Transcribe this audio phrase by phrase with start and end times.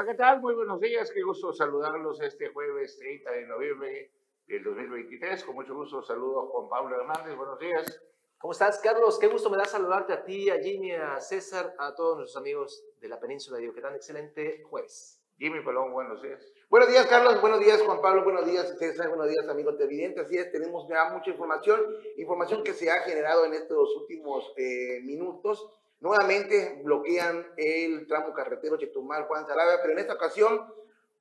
[0.00, 0.40] Hola, ¿qué tal?
[0.40, 1.10] Muy buenos días.
[1.12, 4.10] Qué gusto saludarlos este jueves 30 de noviembre
[4.46, 5.44] del 2023.
[5.44, 7.36] Con mucho gusto saludo a Juan Pablo Hernández.
[7.36, 8.00] Buenos días.
[8.38, 9.18] ¿Cómo estás, Carlos?
[9.18, 12.82] Qué gusto me da saludarte a ti, a Jimmy, a César, a todos nuestros amigos
[12.98, 13.94] de la península de Yucatán.
[13.94, 15.22] Excelente jueves.
[15.36, 16.50] Jimmy Pelón, buenos días.
[16.70, 17.38] Buenos días, Carlos.
[17.42, 18.24] Buenos días, Juan Pablo.
[18.24, 19.08] Buenos días, César.
[19.08, 20.24] Buenos días, amigos televidentes.
[20.24, 21.78] Así es, tenemos ya mucha información,
[22.16, 25.68] información que se ha generado en estos últimos eh, minutos.
[26.00, 30.72] Nuevamente bloquean el tramo carretero Chetumal, Juan Sarabia, pero en esta ocasión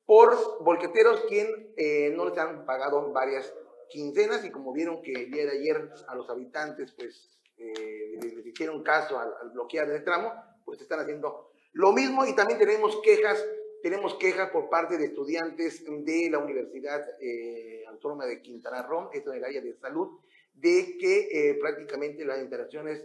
[0.05, 3.53] por volqueteros quien eh, no les han pagado varias
[3.89, 8.45] quincenas y como vieron que el día de ayer a los habitantes pues eh, les,
[8.45, 10.31] hicieron caso al, bloquear el tramo,
[10.63, 12.25] pues están haciendo lo mismo.
[12.25, 13.45] Y también tenemos quejas,
[13.83, 19.31] tenemos quejas por parte de estudiantes de la Universidad eh, Autónoma de Quintana Roo, esto
[19.31, 20.19] en el área de salud,
[20.53, 23.03] de que eh, prácticamente las instalaciones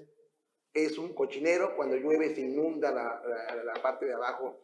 [0.74, 4.58] es un cochinero, cuando llueve se inunda la, la, la parte de abajo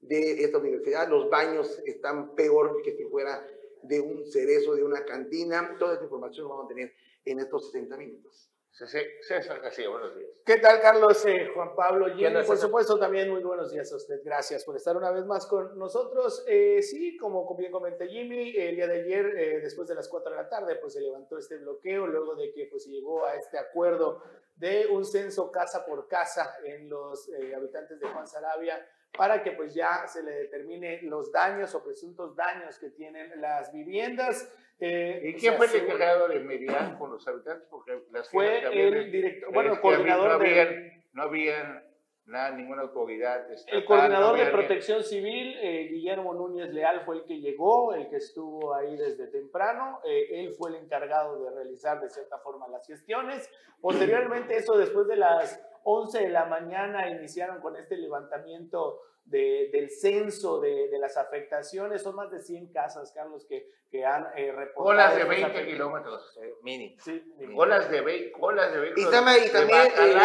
[0.00, 3.42] de esta universidad, los baños están peor que si fuera
[3.82, 5.76] de un cerezo, de una cantina.
[5.78, 6.92] Toda esta información la vamos a tener
[7.24, 8.50] en estos 60 minutos.
[8.76, 10.30] César García, buenos días.
[10.44, 11.24] ¿Qué tal, Carlos?
[11.26, 14.20] Eh, Juan Pablo, y por supuesto, también muy buenos días a usted.
[14.24, 16.44] Gracias por estar una vez más con nosotros.
[16.48, 20.28] Eh, sí, como bien comenté Jimmy, el día de ayer, eh, después de las 4
[20.28, 23.36] de la tarde, pues se levantó este bloqueo, luego de que pues, se llegó a
[23.36, 24.24] este acuerdo
[24.56, 29.74] de un censo casa por casa en los habitantes de Juan Sarabia para que pues
[29.74, 34.52] ya se le determine los daños o presuntos daños que tienen las viviendas.
[34.80, 37.66] Eh, ¿Y quién fue el encargado de mediar con los habitantes?
[37.70, 41.04] Porque las fue el director, bueno, coordinador no de...
[41.12, 41.83] No había
[42.26, 43.46] nada, ninguna autoridad.
[43.66, 48.16] el coordinador de protección civil, eh, Guillermo Núñez Leal, fue el que llegó, el que
[48.16, 50.00] estuvo ahí desde temprano.
[50.04, 53.50] Eh, él fue el encargado de realizar de cierta forma las gestiones.
[53.80, 60.60] Posteriormente, eso después de las 11 de la mañana iniciaron con este levantamiento del censo
[60.60, 62.02] de, las afectaciones.
[62.02, 64.84] Son más de 100 casas, Carlos, que, que han eh, reportado.
[64.84, 66.96] Colas de 20 kilómetros, eh, mini.
[67.00, 67.22] Sí,
[67.54, 70.18] Colas de 20, colas de 20 Y, también, y también eh,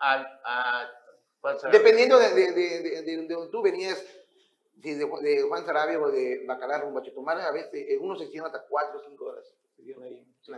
[0.00, 0.90] a,
[1.70, 4.04] dependiendo de, de, de, donde tú venías,
[4.74, 8.46] de, Juan Sarabia o de Bacalar rumbo a Chetumal, a veces eh, uno se hicieron
[8.46, 9.44] hasta 4 o 5 horas.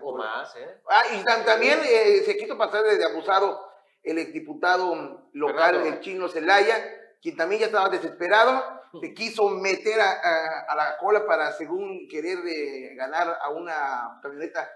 [0.03, 0.81] o más, ¿eh?
[0.89, 3.71] Ah, y también eh, se quiso pasar de abusado
[4.03, 6.77] el exdiputado local, el chino Zelaya,
[7.21, 12.95] quien también ya estaba desesperado, se quiso meter a, la cola para, según querer eh,
[12.95, 14.71] ganar a una camioneta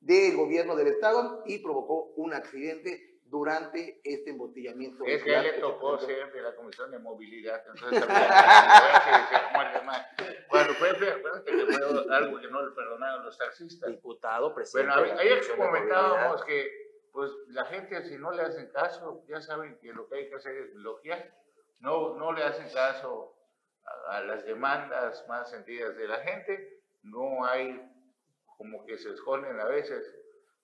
[0.00, 5.04] del gobierno del estado y provocó un accidente durante este embotellamiento.
[5.04, 8.04] Es que le tocó siempre la Comisión de Movilidad, entonces
[10.48, 13.90] Cuando fue, acuérdate que fue algo que no le perdonaron los taxistas.
[13.90, 14.94] Diputado, presidente.
[14.94, 19.92] Bueno, ayer comentábamos que pues la gente si no le hacen caso, ya saben que
[19.92, 21.34] lo que hay que hacer es bloquear,
[21.80, 23.34] no, no le hacen caso
[24.08, 27.80] a, las demandas más sentidas de la gente, no hay
[28.56, 30.17] como que se esconden a veces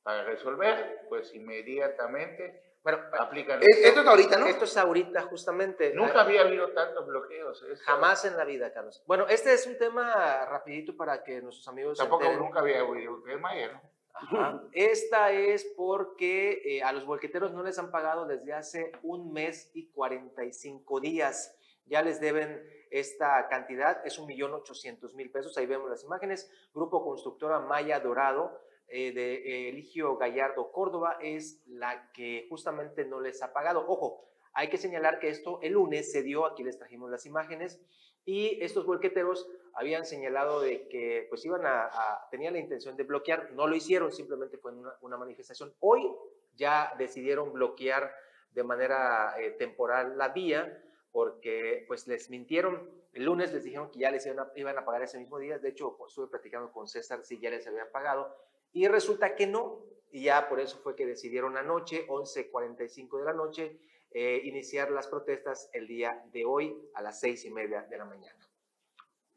[0.05, 3.61] para resolver, pues inmediatamente bueno, aplican.
[3.63, 4.47] Esto es ahorita, ¿no?
[4.47, 5.95] Esto es ahorita, justamente.
[5.95, 7.65] Nunca había habido tantos bloqueos.
[7.83, 9.03] Jamás en la vida, Carlos.
[9.07, 11.97] Bueno, este es un tema rapidito para que nuestros amigos...
[11.97, 14.69] Tampoco nunca había habido un tema, ¿no?
[14.73, 19.71] Esta es porque eh, a los volqueteros no les han pagado desde hace un mes
[19.73, 21.57] y 45 días.
[21.87, 25.57] Ya les deben esta cantidad, es un millón ochocientos mil pesos.
[25.57, 26.53] Ahí vemos las imágenes.
[26.75, 33.43] Grupo Constructora Maya Dorado eh, de Eligio Gallardo Córdoba es la que justamente no les
[33.43, 33.85] ha pagado.
[33.87, 37.81] Ojo, hay que señalar que esto el lunes se dio, aquí les trajimos las imágenes,
[38.25, 41.91] y estos volqueteros habían señalado de que pues iban a,
[42.31, 45.75] tenían la intención de bloquear, no lo hicieron, simplemente fue una, manifestación.
[45.81, 46.09] Hoy
[46.55, 48.15] ya decidieron bloquear
[48.53, 50.81] de manera eh, temporal la vía
[51.13, 52.89] porque pues les mintieron.
[53.13, 55.97] El lunes les dijeron que ya les iban a, pagar ese mismo día, de hecho
[55.97, 58.35] pues, estuve platicando con César si ya les habían pagado
[58.75, 63.33] y resulta que no, y ya por eso fue que decidieron anoche, 11.45 de la
[63.33, 63.79] noche,
[64.11, 68.05] eh, iniciar las protestas el día de hoy a las seis y media de la
[68.05, 68.39] mañana.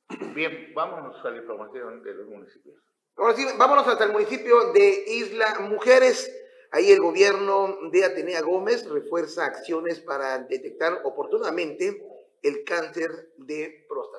[0.35, 2.75] Bien, vámonos a la información de los municipios.
[3.15, 6.31] Ahora sí, vámonos hasta el municipio de Isla Mujeres.
[6.71, 12.03] Ahí el gobierno de Atenea Gómez refuerza acciones para detectar oportunamente
[12.41, 14.16] el cáncer de próstata.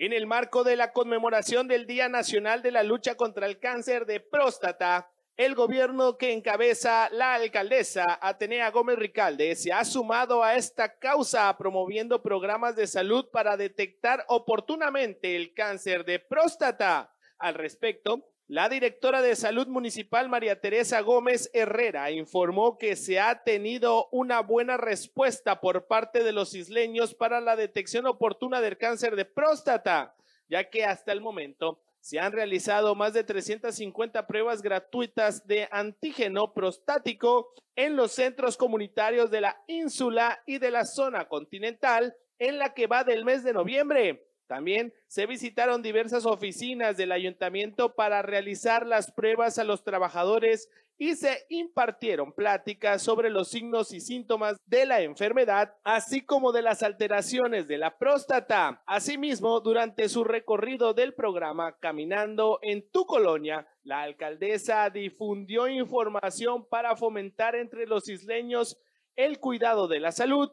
[0.00, 4.06] En el marco de la conmemoración del Día Nacional de la Lucha contra el Cáncer
[4.06, 10.56] de Próstata, el gobierno que encabeza la alcaldesa Atenea Gómez Ricalde se ha sumado a
[10.56, 17.14] esta causa promoviendo programas de salud para detectar oportunamente el cáncer de próstata.
[17.38, 23.44] Al respecto, La directora de Salud Municipal, María Teresa Gómez Herrera, informó que se ha
[23.44, 29.14] tenido una buena respuesta por parte de los isleños para la detección oportuna del cáncer
[29.14, 30.16] de próstata,
[30.48, 36.52] ya que hasta el momento se han realizado más de 350 pruebas gratuitas de antígeno
[36.52, 42.74] prostático en los centros comunitarios de la ínsula y de la zona continental en la
[42.74, 44.26] que va del mes de noviembre.
[44.50, 50.68] También se visitaron diversas oficinas del ayuntamiento para realizar las pruebas a los trabajadores
[50.98, 56.62] y se impartieron pláticas sobre los signos y síntomas de la enfermedad, así como de
[56.62, 58.82] las alteraciones de la próstata.
[58.86, 66.96] Asimismo, durante su recorrido del programa Caminando en tu colonia, la alcaldesa difundió información para
[66.96, 68.80] fomentar entre los isleños
[69.14, 70.50] el cuidado de la salud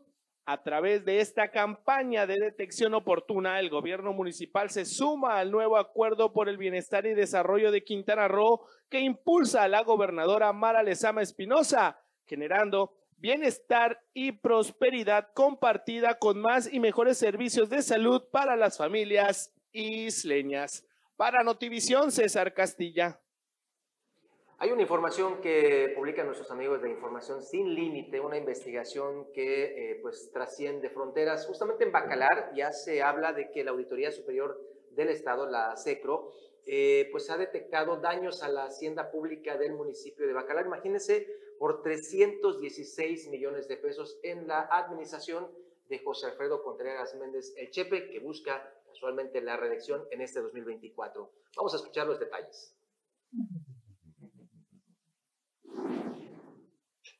[0.48, 5.76] a través de esta campaña de detección oportuna, el gobierno municipal se suma al nuevo
[5.76, 10.84] acuerdo por el bienestar y desarrollo de Quintana Roo que impulsa a la gobernadora Mara
[10.84, 18.56] Lezama Espinosa, generando bienestar y prosperidad compartida con más y mejores servicios de salud para
[18.56, 20.86] las familias isleñas.
[21.18, 23.20] Para Notivisión, César Castilla.
[24.60, 30.00] Hay una información que publican nuestros amigos de Información Sin Límite, una investigación que eh,
[30.02, 31.46] pues trasciende fronteras.
[31.46, 34.60] Justamente en Bacalar ya se habla de que la Auditoría Superior
[34.96, 36.32] del Estado, la SECRO,
[36.66, 40.66] eh, pues ha detectado daños a la hacienda pública del municipio de Bacalar.
[40.66, 41.28] Imagínense,
[41.60, 45.52] por 316 millones de pesos en la administración
[45.88, 51.32] de José Alfredo Contreras Méndez El Chepe, que busca casualmente la reelección en este 2024.
[51.58, 52.76] Vamos a escuchar los detalles.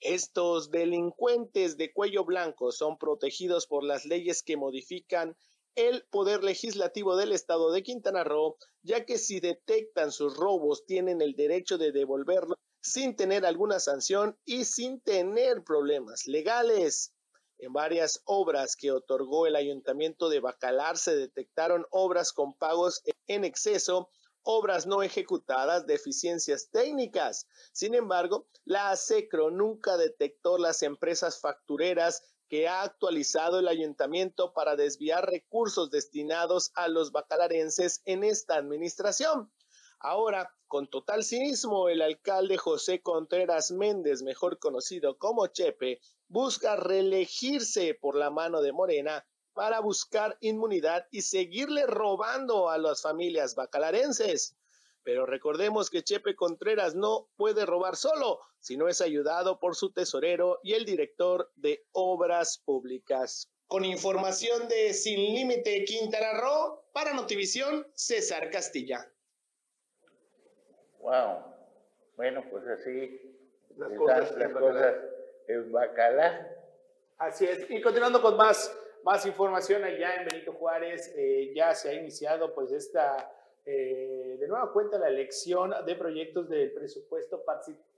[0.00, 5.36] Estos delincuentes de cuello blanco son protegidos por las leyes que modifican
[5.74, 11.20] el poder legislativo del estado de Quintana Roo, ya que si detectan sus robos tienen
[11.20, 17.12] el derecho de devolverlo sin tener alguna sanción y sin tener problemas legales.
[17.58, 23.44] En varias obras que otorgó el ayuntamiento de Bacalar se detectaron obras con pagos en
[23.44, 24.10] exceso
[24.48, 27.48] obras no ejecutadas, deficiencias técnicas.
[27.72, 34.76] Sin embargo, la ASECRO nunca detectó las empresas factureras que ha actualizado el ayuntamiento para
[34.76, 39.52] desviar recursos destinados a los bacalarenses en esta administración.
[39.98, 47.94] Ahora, con total cinismo, el alcalde José Contreras Méndez, mejor conocido como Chepe, busca reelegirse
[47.94, 49.26] por la mano de Morena
[49.56, 54.54] para buscar inmunidad y seguirle robando a las familias bacalarenses.
[55.02, 60.60] Pero recordemos que Chepe Contreras no puede robar solo, sino es ayudado por su tesorero
[60.62, 63.48] y el director de Obras Públicas.
[63.66, 69.10] Con información de Sin Límite Quintana Roo, para Notivisión, César Castilla.
[70.98, 71.44] Wow.
[72.16, 73.18] Bueno, pues así
[73.78, 74.96] las cosas, las cosas
[75.48, 76.56] en Bacalar.
[77.16, 77.70] Así es.
[77.70, 78.70] Y continuando con más
[79.06, 83.32] más información allá en Benito Juárez, eh, ya se ha iniciado pues esta,
[83.64, 87.44] eh, de nueva cuenta, la elección de proyectos del presupuesto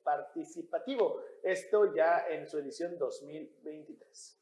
[0.05, 1.23] participativo.
[1.43, 4.39] Esto ya en su edición 2023.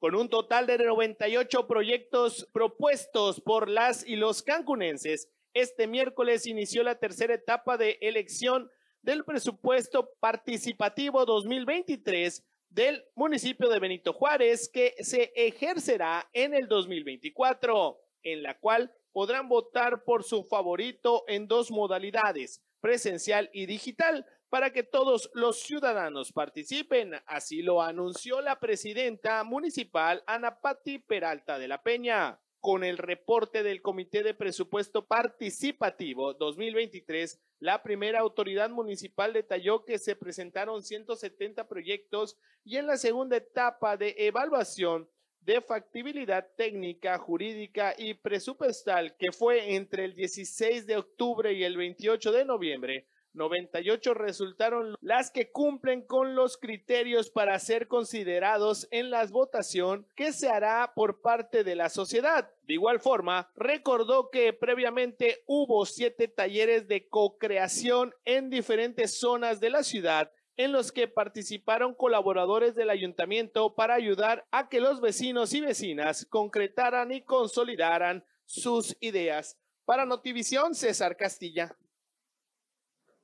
[0.00, 6.82] Con un total de 98 proyectos propuestos por las y los cancunenses, este miércoles inició
[6.82, 8.68] la tercera etapa de elección
[9.06, 18.00] del presupuesto participativo 2023 del municipio de Benito Juárez que se ejercerá en el 2024,
[18.24, 24.72] en la cual podrán votar por su favorito en dos modalidades, presencial y digital, para
[24.72, 27.14] que todos los ciudadanos participen.
[27.26, 33.62] Así lo anunció la presidenta municipal Ana Patti Peralta de la Peña con el reporte
[33.62, 41.68] del Comité de Presupuesto Participativo 2023, la primera autoridad municipal detalló que se presentaron 170
[41.68, 45.08] proyectos y en la segunda etapa de evaluación
[45.42, 51.76] de factibilidad técnica, jurídica y presupuestal que fue entre el 16 de octubre y el
[51.76, 53.06] 28 de noviembre,
[53.36, 60.32] 98 resultaron las que cumplen con los criterios para ser considerados en la votación que
[60.32, 62.50] se hará por parte de la sociedad.
[62.62, 69.70] De igual forma, recordó que previamente hubo siete talleres de co-creación en diferentes zonas de
[69.70, 75.52] la ciudad en los que participaron colaboradores del ayuntamiento para ayudar a que los vecinos
[75.52, 79.58] y vecinas concretaran y consolidaran sus ideas.
[79.84, 81.76] Para Notivisión, César Castilla.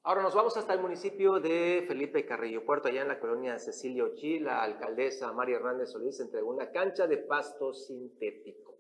[0.05, 4.17] Ahora nos vamos hasta el municipio de Felipe Carrillo Puerto, allá en la colonia Cecilio
[4.17, 4.41] Chi.
[4.41, 8.77] La alcaldesa María Hernández Solís entregó una cancha de pasto sintético.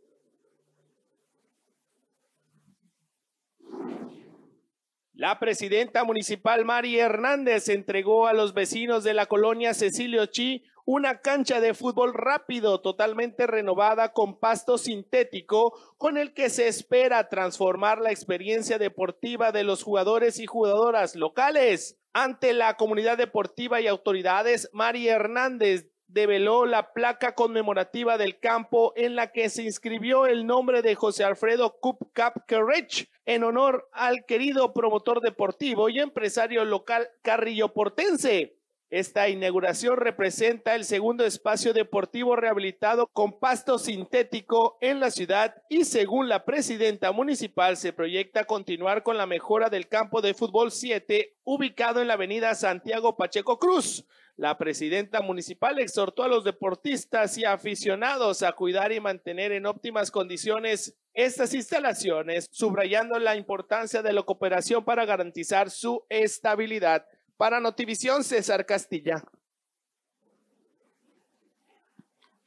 [5.14, 11.20] La presidenta municipal María Hernández entregó a los vecinos de la colonia Cecilio Chi una
[11.20, 18.00] cancha de fútbol rápido totalmente renovada con pasto sintético con el que se espera transformar
[18.00, 21.98] la experiencia deportiva de los jugadores y jugadoras locales.
[22.12, 29.16] Ante la comunidad deportiva y autoridades, María Hernández develó la placa conmemorativa del campo en
[29.16, 34.74] la que se inscribió el nombre de José Alfredo Kupkap Kerrich en honor al querido
[34.74, 38.58] promotor deportivo y empresario local Carrillo Portense.
[38.92, 45.86] Esta inauguración representa el segundo espacio deportivo rehabilitado con pasto sintético en la ciudad y
[45.86, 51.38] según la presidenta municipal se proyecta continuar con la mejora del campo de fútbol 7
[51.42, 54.04] ubicado en la avenida Santiago Pacheco Cruz.
[54.36, 60.10] La presidenta municipal exhortó a los deportistas y aficionados a cuidar y mantener en óptimas
[60.10, 67.06] condiciones estas instalaciones, subrayando la importancia de la cooperación para garantizar su estabilidad.
[67.42, 69.20] Para Notivisión, César Castilla.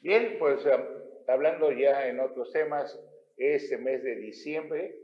[0.01, 0.71] Bien, pues um,
[1.27, 2.97] hablando ya en otros temas,
[3.35, 4.97] este mes de diciembre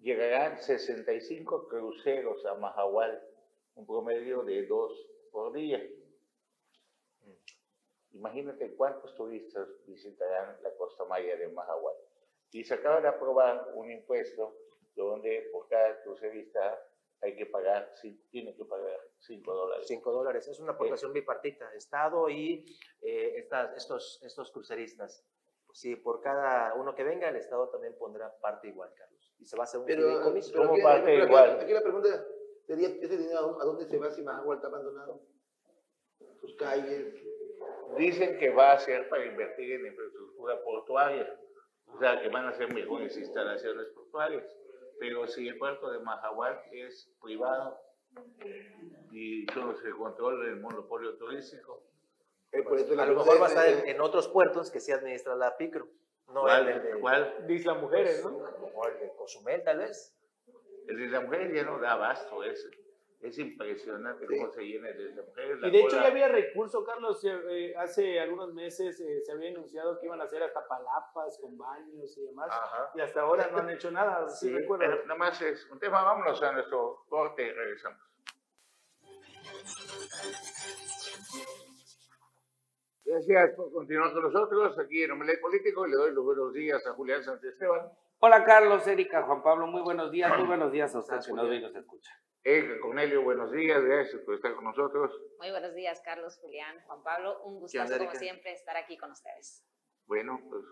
[0.00, 3.20] llegarán 65 cruceros a Mahahual,
[3.74, 4.92] un promedio de dos
[5.32, 5.84] por día.
[8.12, 11.96] Imagínate cuántos turistas visitarán la costa maya de Mahahual.
[12.52, 14.54] Y se acaba de aprobar un impuesto
[14.94, 16.78] donde por cada crucerista
[17.22, 17.92] hay que pagar,
[18.30, 19.86] tiene que pagar 5 dólares.
[19.86, 22.64] 5 dólares, es una aportación bipartita, Estado y
[23.02, 25.24] eh, estas, estos, estos cruceristas.
[25.66, 29.34] Pues sí, por cada uno que venga, el Estado también pondrá parte igual, Carlos.
[29.38, 30.52] Y se va a hacer un pero, comiso.
[30.56, 31.60] ¿Cómo parte igual?
[31.60, 32.26] Aquí la pregunta
[32.66, 35.22] sería, ¿ese dinero a dónde se va si Mahahual está abandonado?
[36.40, 37.14] Sus calles.
[37.98, 41.38] Dicen que va a ser para invertir en infraestructura portuaria.
[41.86, 44.59] O sea, que van a ser mejores instalaciones portuarias
[45.00, 47.80] pero si el puerto de Mahahual es privado
[49.10, 51.82] y solo se controla el monopolio turístico.
[52.52, 55.56] Eh, pues, a lo mejor va a estar en, otros puertos que se administra la
[55.56, 55.88] PICRO.
[56.28, 56.68] No ¿Cuál?
[56.68, 57.46] El de, ¿Cuál?
[57.46, 58.36] De Isla Mujeres, ¿no?
[58.36, 60.14] O el de Cozumel, tal vez.
[60.86, 62.68] El de Isla Mujeres ya no da abasto ese.
[63.20, 65.58] Es impresionante cómo se llena de mujeres.
[65.62, 67.22] y de hecho ya había recurso, Carlos.
[67.22, 71.58] Eh, hace algunos meses eh, se había anunciado que iban a hacer hasta palapas con
[71.58, 72.50] baños y demás.
[72.94, 74.26] Y hasta ahora no han hecho nada.
[74.40, 76.02] Sí, pero nada más es un tema.
[76.02, 78.00] Vámonos a nuestro corte y regresamos.
[83.04, 85.86] Gracias por continuar con nosotros aquí en Omelet Político.
[85.86, 87.90] Le doy los buenos días a Julián Esteban.
[88.20, 91.48] Hola Carlos, Erika, Juan Pablo, muy buenos días, muy buenos días a ustedes que nos
[91.48, 92.14] ven y nos escuchan.
[92.42, 95.12] Eh, Cornelio, buenos días, gracias por estar con nosotros.
[95.38, 97.42] Muy buenos días, Carlos, Julián, Juan Pablo.
[97.44, 99.62] Un gusto, como siempre, estar aquí con ustedes.
[100.06, 100.64] Bueno, pues,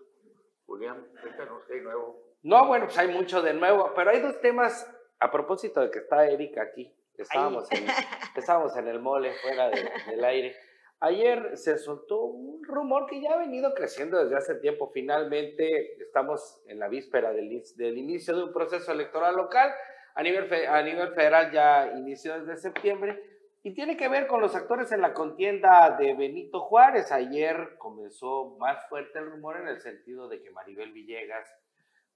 [0.65, 2.25] Julián, cuéntanos qué hay nuevo.
[2.43, 5.99] No, bueno, pues hay mucho de nuevo, pero hay dos temas a propósito de que
[5.99, 6.91] está Erika aquí.
[7.19, 7.87] Estábamos, en,
[8.35, 10.57] estábamos en el mole, fuera del aire.
[11.01, 14.91] Ayer se soltó un rumor que ya ha venido creciendo desde hace tiempo.
[14.95, 19.71] Finalmente estamos en la víspera del, del inicio de un proceso electoral local
[20.19, 23.23] a nivel, a nivel federal ya inició desde septiembre
[23.63, 27.13] y tiene que ver con los actores en la contienda de Benito Juárez.
[27.13, 31.49] Ayer comenzó más fuerte el rumor en el sentido de que Maribel Villegas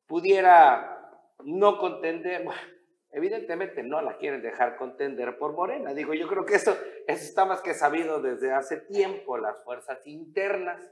[0.09, 1.12] pudiera
[1.44, 2.44] no contender,
[3.12, 5.94] evidentemente no la quieren dejar contender por Morena.
[5.94, 9.38] Digo, yo creo que eso, eso está más que sabido desde hace tiempo.
[9.38, 10.90] Las fuerzas internas,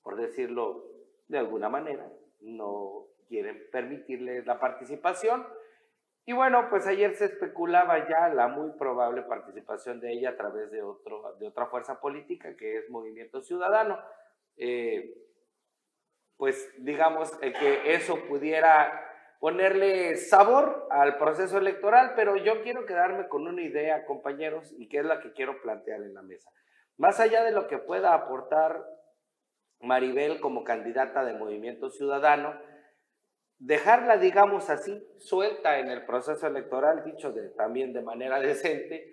[0.00, 0.84] por decirlo
[1.26, 5.44] de alguna manera, no quieren permitirle la participación.
[6.26, 10.70] Y bueno, pues ayer se especulaba ya la muy probable participación de ella a través
[10.70, 13.98] de, otro, de otra fuerza política que es Movimiento Ciudadano.
[14.56, 15.14] Eh,
[16.36, 19.04] pues digamos que eso pudiera
[19.38, 25.00] ponerle sabor al proceso electoral, pero yo quiero quedarme con una idea, compañeros, y que
[25.00, 26.50] es la que quiero plantear en la mesa.
[26.96, 28.82] Más allá de lo que pueda aportar
[29.80, 32.58] Maribel como candidata de Movimiento Ciudadano,
[33.64, 39.10] dejarla, digamos así, suelta en el proceso electoral, dicho también de manera decente,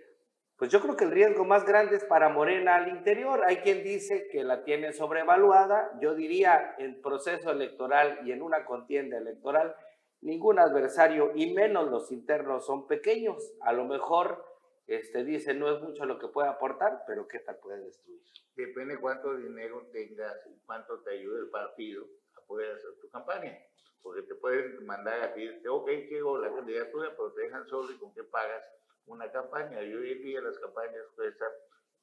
[0.57, 3.41] pues yo creo que el riesgo más grande es para Morena al interior.
[3.47, 5.89] Hay quien dice que la tiene sobrevaluada.
[5.99, 9.75] Yo diría en proceso electoral y en una contienda electoral,
[10.21, 13.53] ningún adversario y menos los internos son pequeños.
[13.61, 14.45] A lo mejor
[14.85, 18.21] este, dice no es mucho lo que puede aportar, pero ¿qué tal puede destruir?
[18.55, 22.05] Depende cuánto dinero tengas y cuánto te ayude el partido
[22.37, 23.57] a poder hacer tu campaña.
[24.01, 27.97] Porque te pueden mandar a decirte, ok, quiero la candidatura, pero te dejan solo y
[27.97, 28.63] con qué pagas
[29.05, 29.81] una campaña.
[29.83, 31.51] Y hoy en día las campañas cuestan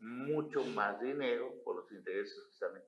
[0.01, 2.83] mucho más dinero por los intereses que están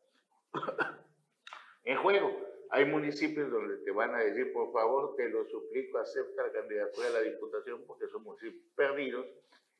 [1.85, 2.51] en juego.
[2.71, 7.09] Hay municipios donde te van a decir, por favor, te lo suplico, acepta la candidatura
[7.09, 9.27] a la diputación porque son municipios perdidos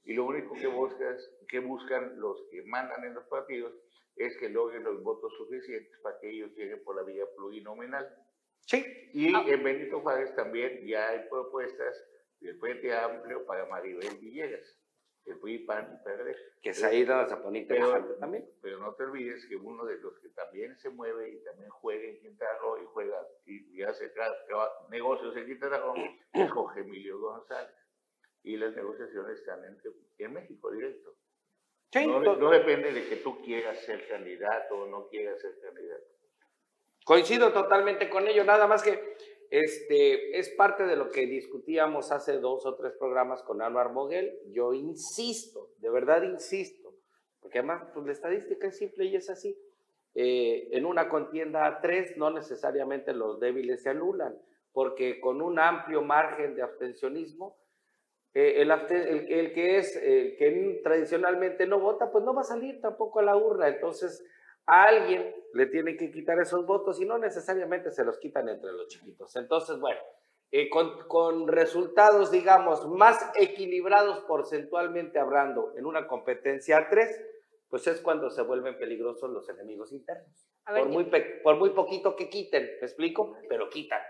[0.05, 3.73] y lo único que, buscas, que buscan los que mandan en los partidos
[4.17, 8.09] es que logren los votos suficientes para que ellos lleguen por la vía plurinominal.
[8.67, 8.85] Sí.
[9.13, 9.45] Y ah.
[9.47, 11.97] en Benito Juárez también ya hay propuestas
[12.41, 14.79] del Frente Amplio para Maribel Villegas,
[15.27, 16.37] el PRI, PAN y PRD.
[16.63, 18.49] Que se ha ido a Zaponita pero, también.
[18.63, 22.05] Pero no te olvides que uno de los que también se mueve y también juega
[22.05, 24.13] en Quintana Roo y juega y, hace
[24.91, 25.95] negocios en Quintana Roo
[26.33, 27.75] es Jorge Emilio González.
[28.43, 29.79] Y las negociaciones están en,
[30.19, 31.15] en México directo.
[31.95, 36.20] no, no depende de que tú quieras ser candidato o no quieras ser candidato.
[37.05, 39.17] Coincido totalmente con ello, nada más que
[39.51, 44.39] este, es parte de lo que discutíamos hace dos o tres programas con Álvaro Moguel.
[44.53, 46.95] Yo insisto, de verdad insisto,
[47.41, 49.59] porque además pues, la estadística es simple y es así.
[50.15, 54.39] Eh, en una contienda a tres, no necesariamente los débiles se anulan,
[54.73, 57.57] porque con un amplio margen de abstencionismo,
[58.35, 63.19] eh, el, que es, el que tradicionalmente no vota, pues no va a salir tampoco
[63.19, 63.67] a la urna.
[63.67, 64.25] Entonces,
[64.71, 68.73] a alguien le tienen que quitar esos votos y no necesariamente se los quitan entre
[68.73, 69.35] los chiquitos.
[69.35, 69.99] Entonces, bueno,
[70.53, 77.21] eh, con, resultados, digamos, más equilibrados porcentualmente hablando en una competencia a tres,
[77.69, 80.47] pues es cuando se vuelven peligrosos los enemigos internos.
[80.65, 81.11] por, muy
[81.43, 83.37] por muy poquito que quiten, ¿me explico?
[83.49, 84.01] Pero quitan.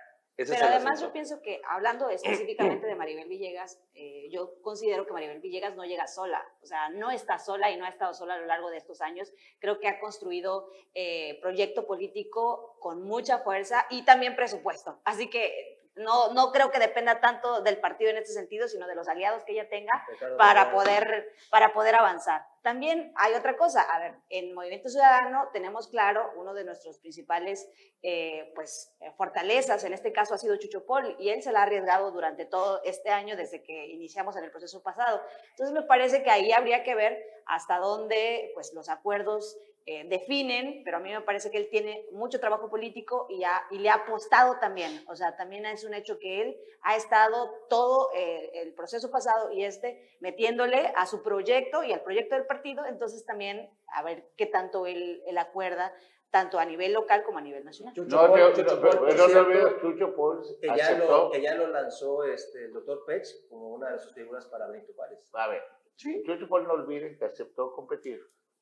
[0.49, 5.41] Pero además yo pienso que, hablando específicamente de Maribel Villegas, eh, yo considero que Maribel
[5.41, 8.39] Villegas no llega sola, o sea, no está sola y no ha estado sola a
[8.39, 9.33] lo largo de estos años.
[9.59, 15.01] Creo que ha construido eh, proyecto político con mucha fuerza y también presupuesto.
[15.05, 18.95] Así que no, no creo que dependa tanto del partido en este sentido, sino de
[18.95, 20.05] los aliados que ella tenga
[20.37, 22.45] para poder, para poder avanzar.
[22.63, 27.71] También hay otra cosa, a ver, en Movimiento Ciudadano tenemos claro, uno de nuestros principales
[28.03, 31.61] eh, pues, eh, fortalezas, en este caso ha sido Chucho Pol, y él se la
[31.61, 35.23] ha arriesgado durante todo este año desde que iniciamos en el proceso pasado.
[35.51, 40.83] Entonces me parece que ahí habría que ver hasta dónde pues, los acuerdos eh, definen,
[40.85, 43.95] pero a mí me parece que él tiene mucho trabajo político y, y, le ha
[43.95, 45.03] apostado también.
[45.09, 49.51] O sea, también es un hecho que él ha estado todo eh, el proceso pasado
[49.53, 54.31] y este metiéndole a su proyecto y al proyecto del partido, entonces también a ver
[54.37, 55.93] qué tanto él, él acuerda
[56.31, 57.95] tanto a nivel local como a nivel nacional.
[57.97, 62.73] no, no, no, no, Chucho Paul que ya, lo, que ya lo lanzó este, el
[62.73, 65.29] doctor Pech como una de sus figuras para Benito Juárez.
[65.33, 65.63] A ver,
[65.97, 66.23] ¿Sí?
[66.25, 68.21] Chucho Paul no olviden que aceptó competir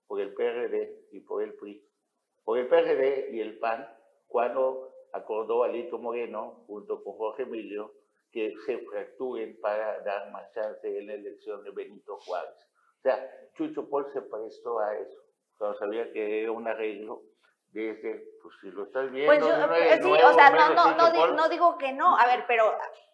[0.08, 1.86] por el PRD y por el PRI.
[2.44, 3.88] Por el PRD y el PAN,
[4.26, 7.92] cuando acordó Alito Moreno, junto con Jorge Emilio,
[8.32, 12.56] que se fracturen para dar más chance en la elección de Benito Juárez.
[12.98, 15.22] O sea, Chucho Paul se prestó a eso,
[15.56, 17.22] cuando sabía que era un arreglo
[17.72, 19.32] desde, pues si lo estás viendo.
[19.32, 22.44] Pues yo, eh, sí, o sea, no, no, no, no, digo que no, a ver,
[22.48, 22.64] pero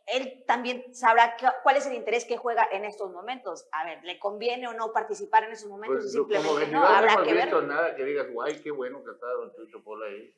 [0.06, 3.66] él también sabrá cuál es el interés que juega en estos momentos.
[3.72, 6.00] A ver, ¿le conviene o no participar en esos momentos?
[6.00, 7.62] Pues, Simplemente no, habrá que ver.
[7.64, 10.34] nada que digas, guay, qué bueno que está Don Chucho Pola ahí.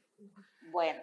[0.70, 1.02] Bueno,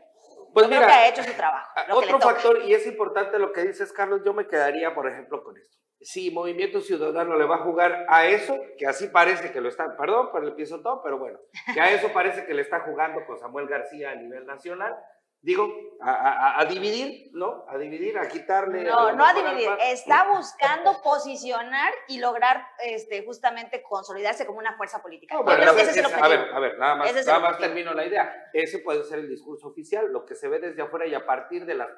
[0.53, 1.71] pues mira, que ha hecho su trabajo.
[1.91, 5.57] Otro factor, y es importante lo que dices, Carlos, yo me quedaría, por ejemplo, con
[5.57, 5.77] esto.
[5.99, 9.95] Si Movimiento Ciudadano le va a jugar a eso, que así parece que lo está,
[9.95, 11.39] perdón por el piso todo, pero bueno,
[11.73, 14.95] que a eso parece que le está jugando con Samuel García a nivel nacional,
[15.43, 17.65] digo, a, dividir, ¿no?
[17.67, 18.83] A dividir, a quitarle.
[18.83, 25.01] No, no a dividir, está buscando posicionar y lograr este, justamente consolidarse como una fuerza
[25.01, 25.37] política.
[25.37, 28.49] a ver, a ver, nada más, nada más termino la idea.
[28.53, 31.65] Ese puede ser el discurso oficial, lo que se ve desde afuera y a partir
[31.65, 31.89] de las,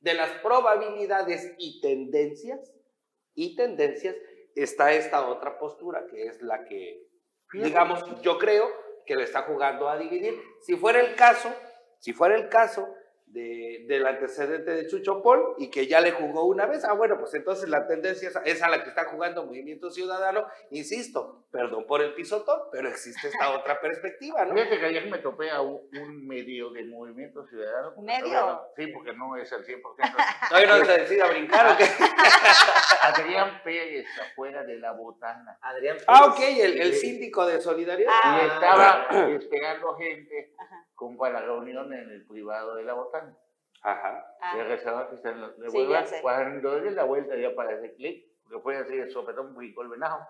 [0.00, 2.72] de las probabilidades y tendencias,
[3.34, 4.16] y tendencias,
[4.54, 7.06] está esta otra postura, que es la que,
[7.52, 8.70] digamos, yo creo
[9.04, 10.34] que le está jugando a dividir.
[10.62, 11.54] Si fuera el caso,
[11.98, 12.95] si fuera el caso,
[13.26, 16.84] del antecedente de Chucho Paul y que ya le jugó una vez.
[16.84, 20.46] Ah, bueno, pues entonces la tendencia es a, la que está jugando Movimiento Ciudadano.
[20.70, 24.54] Insisto, perdón por el pisotón, pero existe esta otra perspectiva, ¿no?
[24.54, 27.92] Fíjate que ayer me topé a un, medio de Movimiento Ciudadano.
[28.00, 28.62] ¿Medio?
[28.76, 29.82] sí, porque no es al 100%.
[30.48, 31.84] Todavía no se decide a brincar, ¿o qué?
[33.02, 35.58] Adrián Pérez, afuera de la botana.
[35.60, 36.08] Adrián Pérez.
[36.08, 38.12] Ah, ok, el, síndico de Solidaridad.
[38.24, 40.54] y estaba esperando gente
[40.96, 43.25] como para la reunión en el privado de la botana.
[43.82, 44.36] Ajá.
[44.40, 44.58] Ah.
[44.58, 48.62] El está en la, de sí, Cuando doy la vuelta ya para ese clic, porque
[48.62, 50.26] fue así el sopetón muy el venado.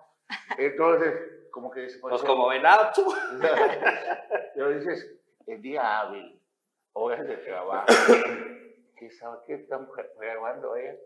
[0.59, 1.15] Entonces,
[1.51, 3.15] como que se Pues como venado, tú.
[4.55, 6.41] Pero dices, el día hábil,
[6.93, 7.87] horas de trabajo,
[8.97, 10.97] ¿qué sabe qué están grabando ella?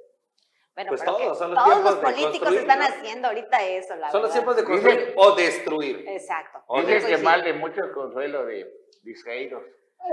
[0.75, 4.33] Bueno, pues todos, son los, todos los políticos están haciendo ahorita eso, la Son los
[4.33, 6.05] tiempos de construir o destruir.
[6.09, 6.63] Exacto.
[6.87, 8.67] Dicen que mal de mucho consuelo de
[9.03, 9.63] distraídos.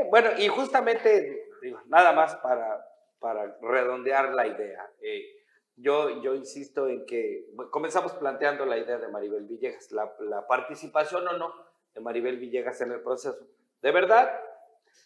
[0.10, 1.47] Bueno, y justamente,
[1.88, 2.86] nada más para,
[3.20, 4.92] para redondear la idea.
[5.02, 5.44] Eh,
[5.76, 11.28] yo, yo insisto en que comenzamos planteando la idea de Maribel Villegas, la, la participación
[11.28, 11.54] o no
[11.94, 13.38] de Maribel Villegas en el proceso.
[13.82, 14.40] De verdad,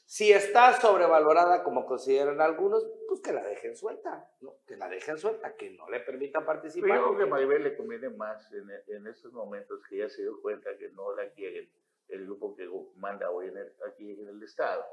[0.06, 4.30] si está sobrevalorada, como consideran algunos, pues que la dejen suelta.
[4.65, 6.89] Que la dejen suelta, que no le permitan participar.
[6.89, 10.21] Yo creo que a Maribel le conviene más en, en estos momentos que ya se
[10.21, 11.69] dio cuenta que no la quieren
[12.08, 14.84] el grupo que manda hoy en aquí en el Estado.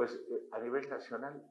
[0.00, 1.42] Pues eh, a nivel nacional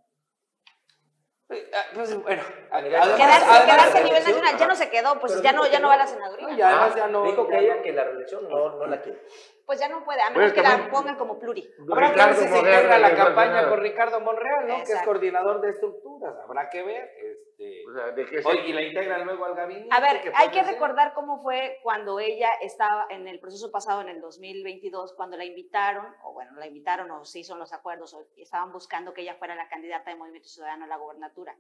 [1.51, 5.67] eh, ah, pues, bueno, quedarse, a nivel nacional, ya no se quedó, pues ya no,
[5.67, 6.55] ya no va a la senaduría.
[6.55, 7.25] ya, además ya no.
[7.25, 9.21] Dijo que ella que la reelección no, no la quiere.
[9.69, 11.71] Pues ya no puede, a menos que la pongan como pluri.
[11.91, 14.77] Habrá que ver si se integra la campaña con Ricardo Monreal, ¿no?
[14.83, 16.33] Que es coordinador de estructuras.
[16.43, 17.07] Habrá que ver.
[17.23, 19.89] Este, o sea, ¿de y la integran luego al gabinete.
[19.91, 24.09] A ver, hay que recordar cómo fue cuando ella estaba en el proceso pasado, en
[24.09, 28.25] el 2022, cuando la invitaron, o bueno, la invitaron o se hizo los acuerdos, o
[28.37, 31.55] estaban buscando que ella fuera la candidata de Movimiento Ciudadano a la gobernatura.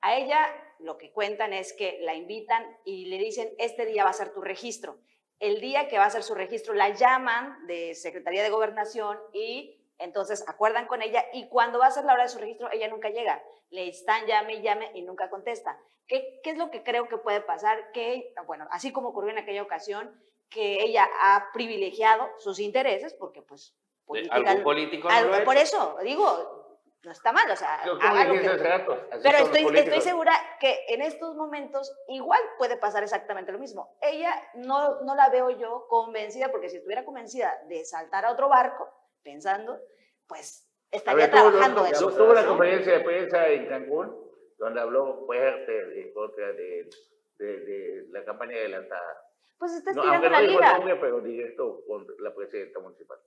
[0.00, 4.10] A ella lo que cuentan es que la invitan y le dicen, este día va
[4.10, 4.98] a ser tu registro.
[5.38, 9.78] El día que va a ser su registro la llaman de Secretaría de Gobernación y
[9.98, 12.88] entonces acuerdan con ella y cuando va a ser la hora de su registro ella
[12.88, 13.42] nunca llega.
[13.70, 15.78] Le están llame y llame y nunca contesta.
[16.06, 17.90] ¿Qué, ¿Qué es lo que creo que puede pasar?
[17.92, 20.14] Que, bueno, así como ocurrió en aquella ocasión,
[20.48, 23.74] que ella ha privilegiado sus intereses porque pues...
[24.30, 25.08] ¿Algún político
[25.44, 26.65] Por eso, digo,
[27.06, 28.50] no está mal, o sea, haga lo que...
[29.22, 33.96] Pero estoy, estoy segura que en estos momentos igual puede pasar exactamente lo mismo.
[34.02, 38.48] Ella no, no la veo yo convencida, porque si estuviera convencida de saltar a otro
[38.48, 38.92] barco,
[39.22, 39.80] pensando,
[40.26, 42.10] pues estaría trabajando eso.
[42.10, 44.12] Tuvo una conferencia de prensa en Cancún,
[44.58, 46.90] donde habló fuerte en contra de,
[47.38, 49.22] de, la campaña adelantada.
[49.58, 50.72] Pues está estirando no, la no liga.
[50.72, 53.18] Nombre, pero directo con la presidenta municipal.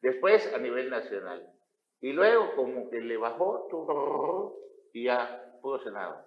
[0.00, 1.52] Después, a nivel nacional,
[2.00, 3.68] y luego como que le bajó
[4.92, 6.24] y ya pudo Senado.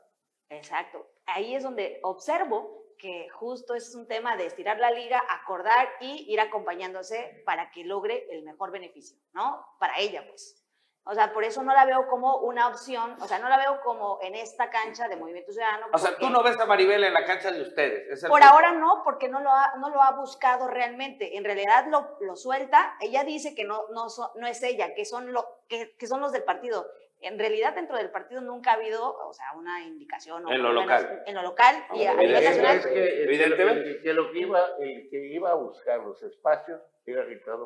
[0.50, 1.08] Exacto.
[1.26, 6.32] Ahí es donde observo que justo es un tema de estirar la liga, acordar y
[6.32, 9.66] ir acompañándose para que logre el mejor beneficio, ¿no?
[9.80, 10.61] Para ella, pues.
[11.04, 13.82] O sea, por eso no la veo como una opción, o sea, no la veo
[13.82, 15.88] como en esta cancha de Movimiento Ciudadano.
[15.92, 18.24] O sea, tú no ves a Maribel en la cancha de ustedes.
[18.28, 21.38] por ahora no, porque no lo, ha, no lo ha buscado realmente.
[21.38, 22.96] En realidad lo, lo suelta.
[23.02, 26.32] Ella dice que no, no, no es ella, que son, lo, que, que, son los
[26.32, 26.86] del partido.
[27.20, 30.48] En realidad dentro del partido nunca ha habido, o sea, una indicación.
[30.52, 31.24] En lo local.
[31.26, 32.78] En lo local y a nivel nacional.
[32.78, 34.02] Es que, Evidentemente.
[34.02, 37.66] que, lo que iba, el que iba a buscar los espacios era Ricardo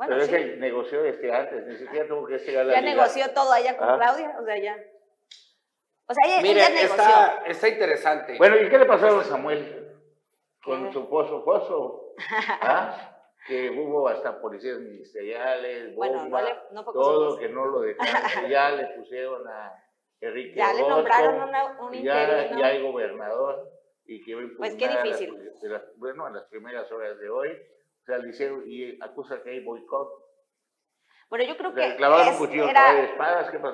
[0.00, 3.30] Monreal pero ese negoció desde antes, ni siquiera tuvo que llegar a la Ya negoció
[3.32, 4.76] todo allá con Claudia, o sea, ya.
[6.06, 7.02] O sea, ella, Mire, negoció.
[7.02, 8.38] Está, está interesante.
[8.38, 9.98] Bueno, ¿y qué le pasó a Samuel?
[10.64, 12.14] Con su pozo, pozo.
[12.62, 13.16] ¿Ah?
[13.46, 18.70] que hubo hasta policías ministeriales, bomba, bueno, no le, todo, que no lo dejaron, ya
[18.70, 19.72] le pusieron a
[20.20, 23.66] Enrique Ya le nombraron una, un ya, ya hay gobernador
[24.04, 25.34] y que va Pues qué difícil.
[25.96, 27.58] bueno, en las primeras horas de hoy
[28.18, 30.30] liceo y acusa que hay boicot.
[31.30, 31.94] Bueno, yo creo que era,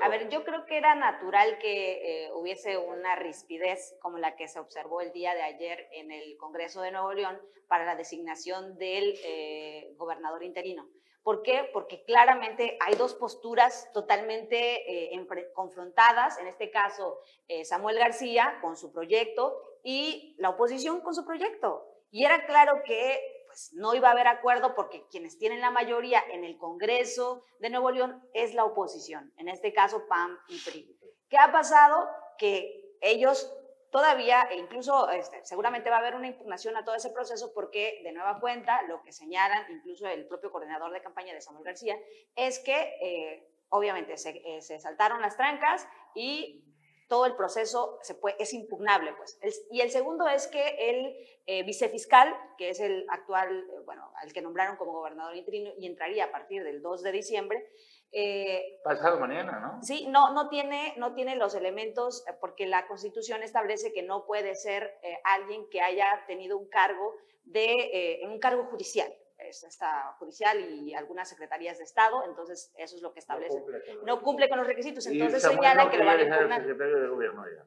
[0.02, 4.46] A ver, yo creo que era natural que eh, hubiese una rispidez como la que
[4.46, 8.76] se observó el día de ayer en el Congreso de Nuevo León para la designación
[8.76, 10.86] del eh, gobernador interino.
[11.22, 11.70] ¿Por qué?
[11.72, 17.18] Porque claramente hay dos posturas totalmente eh, confrontadas, en este caso
[17.64, 21.84] Samuel García con su proyecto y la oposición con su proyecto.
[22.10, 26.22] Y era claro que pues, no iba a haber acuerdo porque quienes tienen la mayoría
[26.30, 30.94] en el Congreso de Nuevo León es la oposición, en este caso PAM y PRI.
[31.30, 32.06] ¿Qué ha pasado?
[32.36, 33.50] Que ellos
[33.90, 38.02] todavía, e incluso este, seguramente va a haber una impugnación a todo ese proceso porque
[38.04, 41.96] de nueva cuenta lo que señalan incluso el propio coordinador de campaña de Samuel García
[42.34, 46.62] es que eh, obviamente eh, se, saltaron las trancas y
[47.08, 49.12] todo el proceso se puede, es impugnable.
[49.14, 49.38] Pues.
[49.70, 51.16] y el segundo es que el
[51.46, 55.86] eh, vicefiscal, que es el actual, eh, bueno, al que nombraron como gobernador interino y
[55.86, 57.66] entraría a partir del 2 de diciembre,
[58.12, 59.82] eh, Pasado mañana, ¿no?
[59.82, 64.54] Sí, no, no, tiene, no tiene los elementos, porque la Constitución establece que no puede
[64.54, 67.14] ser alguien que haya tenido un cargo,
[67.44, 69.12] de, un cargo judicial
[69.48, 73.62] está judicial y algunas secretarías de Estado, entonces eso es lo que establece.
[74.04, 76.60] No cumple con, los requisitos, entonces señala que lo van a impugnar.
[76.60, 77.64] El secretario de gobierno ya.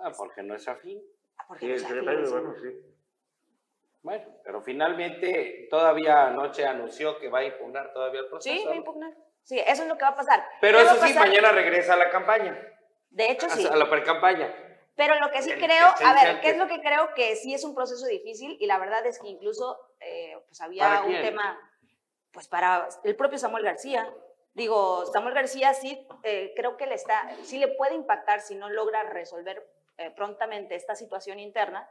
[0.00, 1.02] Ah, porque no es afín.
[1.36, 2.94] Ah, porque sí, no el secretario de gobierno sí.
[4.02, 8.54] Bueno, pero finalmente todavía anoche anunció que va a impugnar todavía el proceso.
[8.54, 9.14] Sí, va a impugnar.
[9.42, 10.44] Sí, eso es lo que va a pasar.
[10.60, 12.58] Pero eso sí, mañana regresa a la campaña.
[13.10, 13.66] De hecho, sí.
[13.66, 14.52] A la pre-campaña.
[14.96, 17.14] Pero lo que sí creo, a ver, ¿qué es lo que creo?
[17.14, 21.02] Que sí es un proceso difícil y la verdad es que incluso eh, pues había
[21.02, 21.58] un tema,
[22.30, 24.12] pues para el propio Samuel García.
[24.52, 28.70] Digo, Samuel García sí eh, creo que le está, sí le puede impactar si no
[28.70, 31.90] logra resolver eh, prontamente esta situación interna,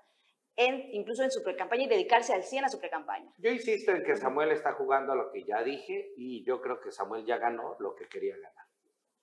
[0.55, 3.33] en, incluso en su pre-campaña y dedicarse al 100 a su pre-campaña.
[3.37, 6.79] Yo insisto en que Samuel está jugando a lo que ya dije y yo creo
[6.79, 8.65] que Samuel ya ganó lo que quería ganar.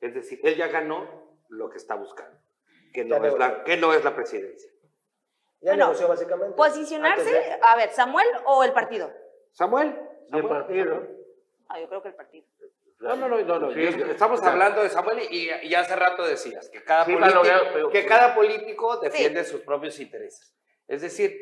[0.00, 2.38] Es decir, él ya ganó lo que está buscando
[2.92, 4.70] que no, es la, que no es la presidencia.
[5.60, 6.56] Ya negoció básicamente.
[6.56, 9.12] Posicionarse, a ver, ¿Samuel o el partido?
[9.52, 9.98] Samuel.
[10.32, 11.06] El partido.
[11.68, 12.46] Ah, yo creo que el partido.
[13.00, 17.06] No, no, no, no, estamos hablando de Samuel y, y, hace rato decías que cada,
[17.06, 20.54] político, que cada político defiende sus propios intereses.
[20.86, 21.34] Es decir,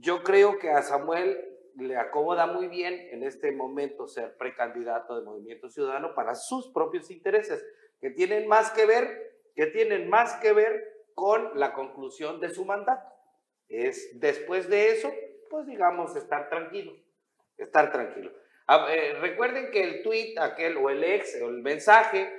[0.00, 5.24] yo creo que a Samuel le acomoda muy bien en este momento ser precandidato de
[5.24, 7.64] Movimiento Ciudadano para sus propios intereses,
[8.00, 12.64] que tienen más que ver que tienen más que ver con la conclusión de su
[12.64, 13.12] mandato.
[13.68, 15.12] Es después de eso,
[15.48, 16.92] pues digamos, estar tranquilo,
[17.56, 18.32] estar tranquilo.
[18.88, 22.32] Eh, recuerden que el tweet aquel o el ex o el mensaje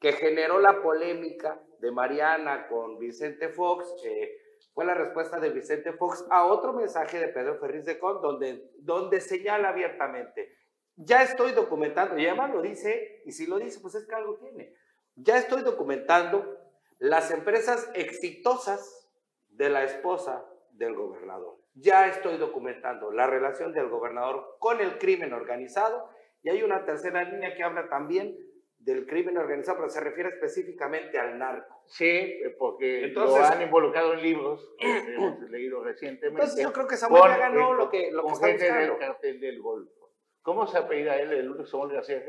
[0.00, 4.36] que generó la polémica de Mariana con Vicente Fox eh,
[4.72, 8.70] fue la respuesta de Vicente Fox a otro mensaje de Pedro Ferriz de Con donde,
[8.78, 10.58] donde señala abiertamente,
[10.96, 14.36] ya estoy documentando, y además lo dice, y si lo dice, pues es que algo
[14.38, 14.74] tiene
[15.16, 16.58] ya estoy documentando
[16.98, 19.10] las empresas exitosas
[19.48, 21.56] de la esposa del gobernador.
[21.74, 26.08] Ya estoy documentando la relación del gobernador con el crimen organizado
[26.42, 28.36] y hay una tercera línea que habla también
[28.78, 31.82] del crimen organizado, pero se refiere específicamente al narco.
[31.86, 36.42] Sí, porque lo han involucrado en libros que hemos leído recientemente.
[36.42, 39.60] Entonces yo creo que Samuel ya ganó lo que, lo que está del cartel del
[39.60, 40.10] Golfo.
[40.42, 42.22] ¿Cómo se apellida él, el único Samuel García?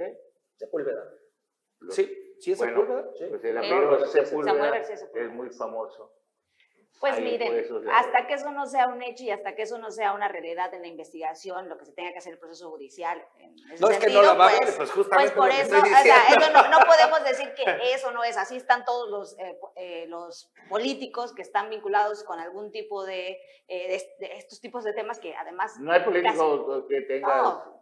[0.55, 1.03] Sepúlveda.
[1.89, 2.24] Sí.
[2.39, 3.09] ¿Sí es Sepúlveda?
[3.17, 3.25] Sí.
[3.29, 6.11] Pues el amigo de Sepúlveda es muy famoso.
[6.99, 7.53] Pues miren,
[7.91, 10.73] hasta que eso no sea un hecho y hasta que eso no sea una realidad
[10.73, 13.21] en la investigación, lo que se tenga que hacer el proceso judicial.
[13.79, 15.33] no es que no la va a ver, pues, pues justamente.
[15.35, 18.55] Pues por eso, o sea, eso no, no, podemos decir que eso no es así.
[18.55, 24.01] Están todos los, eh, eh, los políticos que están vinculados con algún tipo de, eh,
[24.19, 25.77] de, estos tipos de temas que además.
[25.79, 27.81] No hay político que tenga no.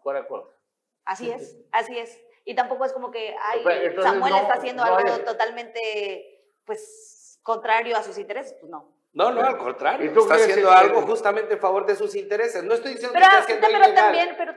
[1.05, 2.19] Así es, así es.
[2.45, 3.63] Y tampoco es como que ay,
[4.01, 8.93] Samuel está haciendo algo totalmente pues contrario a sus intereses, pues no.
[9.13, 10.11] No, no, al contrario.
[10.11, 12.63] Está haciendo algo justamente en favor de sus intereses.
[12.63, 13.95] No estoy diciendo que esté haciendo pero ilegal.
[13.95, 14.53] También, pero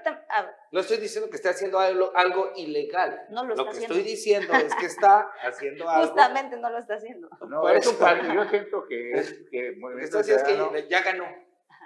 [0.72, 3.27] no estoy diciendo que esté haciendo algo, algo ilegal.
[3.29, 3.94] No lo, lo que haciendo.
[3.94, 6.07] estoy diciendo es que está haciendo algo.
[6.07, 7.29] Justamente no lo está haciendo.
[7.49, 7.92] No, Por eso,
[8.33, 11.27] yo siento que es que Esto es que ya ganó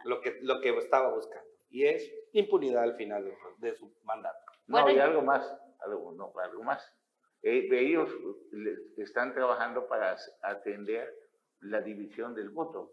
[0.04, 1.44] lo que, lo que estaba buscando.
[1.70, 4.38] Y es impunidad al final de, de su mandato.
[4.68, 5.44] No, y algo más
[5.84, 6.82] algo, no, algo más.
[7.42, 8.10] Eh, ellos
[8.96, 11.12] están trabajando para atender
[11.60, 12.92] la división del voto.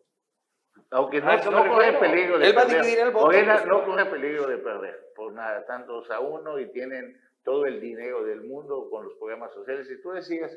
[0.92, 2.76] Aunque no, ah, no corre peligro de Él perder.
[2.76, 3.66] Va a dividir el voto.
[3.66, 8.24] no corre peligro de perder, por nada, tantos a uno y tienen todo el dinero
[8.24, 9.90] del mundo con los programas sociales.
[9.90, 10.56] Y tú decías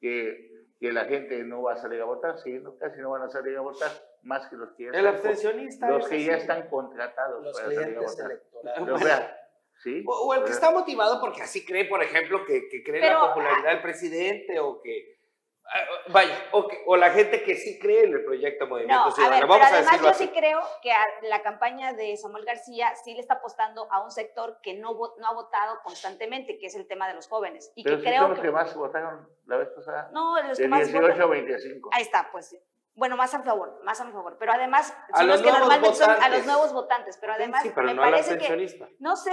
[0.00, 3.22] que, que la gente no va a salir a votar, sí, no, casi no van
[3.22, 3.90] a salir a votar,
[4.22, 7.72] más que los que ya el están, abstencionista los que ya están contratados los para
[7.72, 8.40] salir a votar.
[8.80, 8.98] O,
[9.84, 13.70] el que está motivado porque así cree, por ejemplo, que, que cree en la popularidad
[13.70, 15.20] del presidente o que...
[15.64, 19.36] Ah, vaya, o, o, la gente que sí cree en el proyecto Movimiento no, Ciudadano.
[19.36, 20.90] A ver, Vamos pero además yo sí creo que
[21.22, 25.26] la campaña de Samuel García sí le está apostando a un sector que no, no
[25.26, 27.72] ha votado constantemente, que es el tema de los jóvenes.
[27.76, 30.10] Y pero que si creo son los que, más votaron la vez pasada.
[30.12, 31.90] No, los de que más 18 a 25.
[31.92, 32.54] Ahí está, pues
[32.94, 34.36] bueno, más a favor, más a mi favor.
[34.38, 37.16] Pero además, son los, que normalmente son a los nuevos votantes.
[37.18, 38.94] Pero además, sí, pero me no parece que.
[38.98, 39.32] No sé,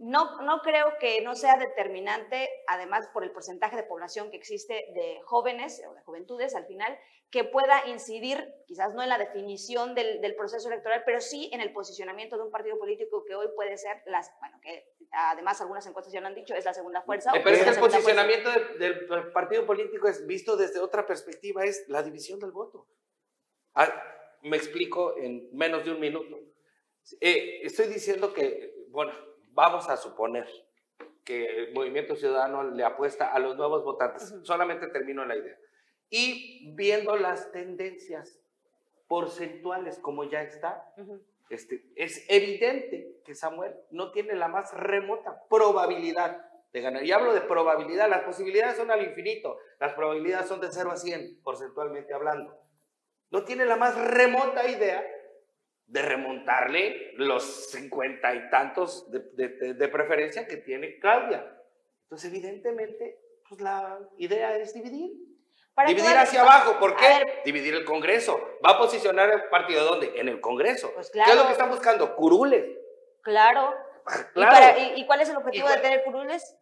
[0.00, 4.72] no, no creo que no sea determinante, además por el porcentaje de población que existe
[4.94, 6.98] de jóvenes o de juventudes al final,
[7.30, 11.60] que pueda incidir, quizás no en la definición del, del, proceso electoral, pero sí en
[11.60, 15.86] el posicionamiento de un partido político que hoy puede ser, las, bueno, que además algunas
[15.86, 17.32] encuestas ya lo han dicho, es la segunda fuerza.
[17.36, 21.84] Eh, pero es que el posicionamiento del, partido político es visto desde otra perspectiva, es
[21.88, 22.88] la división del voto.
[23.74, 23.92] Ah,
[24.42, 26.40] me explico en menos de un minuto.
[27.20, 29.12] Eh, estoy diciendo que, bueno,
[29.52, 30.48] vamos a suponer
[31.24, 34.34] que el Movimiento Ciudadano le apuesta a los nuevos votantes.
[34.42, 35.56] Solamente termino la idea.
[36.08, 38.40] Y viendo las tendencias
[39.06, 40.92] porcentuales como ya está,
[41.48, 47.04] este, es evidente que Samuel no tiene la más remota probabilidad de ganar.
[47.04, 50.96] Y hablo de probabilidad, las posibilidades son al infinito, las probabilidades son de 0 a
[50.96, 52.56] 100, porcentualmente hablando.
[53.30, 55.04] No tiene la más remota idea
[55.90, 61.44] de remontarle los cincuenta y tantos de, preferencia que tiene Claudia.
[62.04, 65.10] Entonces, evidentemente, pues la idea es dividir.
[65.86, 67.42] dividir hacia abajo, ¿por qué?
[67.44, 68.40] Dividir el Congreso.
[68.64, 70.12] ¿Va a posicionar el partido dónde?
[70.14, 70.92] En el Congreso.
[70.94, 72.14] Pues ¿Qué es lo que están buscando?
[72.14, 72.66] Curules.
[73.22, 73.74] Claro.
[74.32, 74.80] claro.
[74.94, 76.56] ¿Y, cuál es el objetivo de tener curules?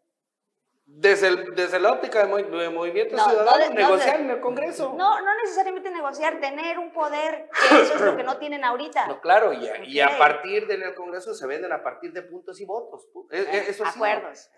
[0.90, 4.94] Desde, el, desde la óptica de, movimiento ciudadano, negociar en el Congreso.
[4.96, 9.06] No, no necesariamente negociar, tener un poder, que eso es lo que no tienen ahorita.
[9.06, 12.60] No, claro, y a, y a partir del Congreso se venden a partir de puntos
[12.60, 13.06] y votos.
[13.30, 14.50] E, e, eso Acuerdos.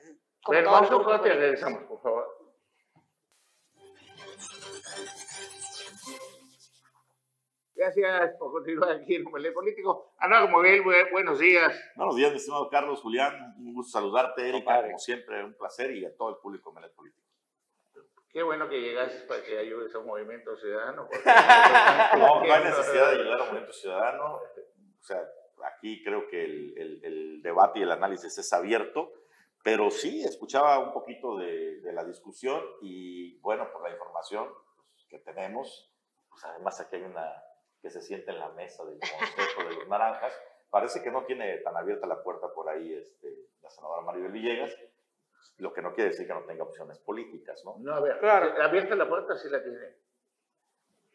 [0.48, 2.39] Pero vamos a regresamos, por favor.
[7.80, 10.12] Gracias por continuar aquí en Muelle Político.
[10.18, 11.74] Ana Moguel, buenos días.
[11.96, 13.54] Buenos días, mi estimado Carlos, Julián.
[13.56, 17.26] Un gusto saludarte, Erika, como siempre, un placer y a todo el público de Político.
[18.28, 21.08] Qué bueno que llegas para que ayudes a un movimiento ciudadano.
[22.18, 24.34] no, no hay necesidad de ayudar a un movimiento ciudadano.
[24.34, 25.26] O sea,
[25.64, 29.10] aquí creo que el, el, debate y el análisis es abierto,
[29.64, 34.50] pero sí escuchaba un poquito de, de la discusión y bueno, por la información
[34.92, 35.90] pues, que tenemos,
[36.28, 37.26] pues además aquí hay una
[37.82, 40.32] que se siente en la mesa del Consejo de los Naranjas.
[40.70, 44.76] Parece que no tiene tan abierta la puerta por ahí este, la senadora Maribel Villegas,
[45.58, 47.76] lo que no quiere decir que no tenga opciones políticas, ¿no?
[47.78, 48.62] No, a ver, claro.
[48.62, 49.78] abierta la puerta sí la tiene.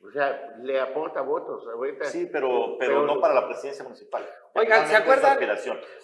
[0.03, 1.67] O sea, le aporta votos.
[1.67, 4.27] Ahorita, sí, pero, pero, no para la presidencia municipal.
[4.53, 5.37] Oigan, ¿se acuerdan?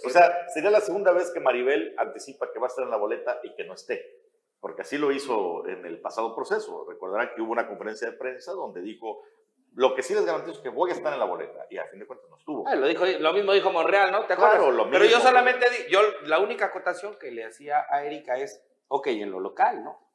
[0.06, 2.97] O sea, sería la segunda vez que Maribel anticipa que va a estar en la
[2.97, 4.21] boleta y que no esté.
[4.60, 6.86] Porque así lo hizo en el pasado proceso.
[6.88, 9.24] Recordarán que hubo una conferencia de prensa donde dijo,
[9.74, 11.66] lo que sí les garantizo es que voy a estar en la boleta.
[11.70, 12.68] Y a fin de cuentas no estuvo.
[12.68, 14.26] Ah, lo, dijo, lo mismo dijo Monreal, ¿no?
[14.26, 14.58] ¿Te acuerdas?
[14.58, 15.00] Claro, lo mismo.
[15.00, 19.32] Pero yo solamente, yo la única acotación que le hacía a Erika es, ok, en
[19.32, 20.12] lo local, ¿no?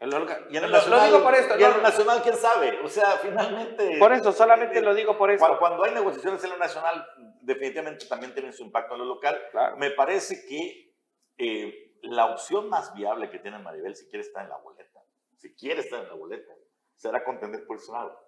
[0.00, 0.46] En lo, local.
[0.50, 1.58] Y en el nacional, lo digo por esto.
[1.58, 2.80] Y en lo nacional, ¿quién sabe?
[2.84, 3.96] O sea, finalmente...
[3.98, 5.46] Por eso, solamente lo digo por eso.
[5.58, 7.04] Cuando, hay negociaciones en lo nacional,
[7.40, 9.40] definitivamente también tienen su impacto en lo local.
[9.76, 10.94] Me parece que
[11.36, 15.00] eh, la opción más viable que tiene Maribel, si quiere estar en la boleta,
[15.36, 16.52] si quiere estar en la boleta,
[16.96, 18.27] será contender por el Senado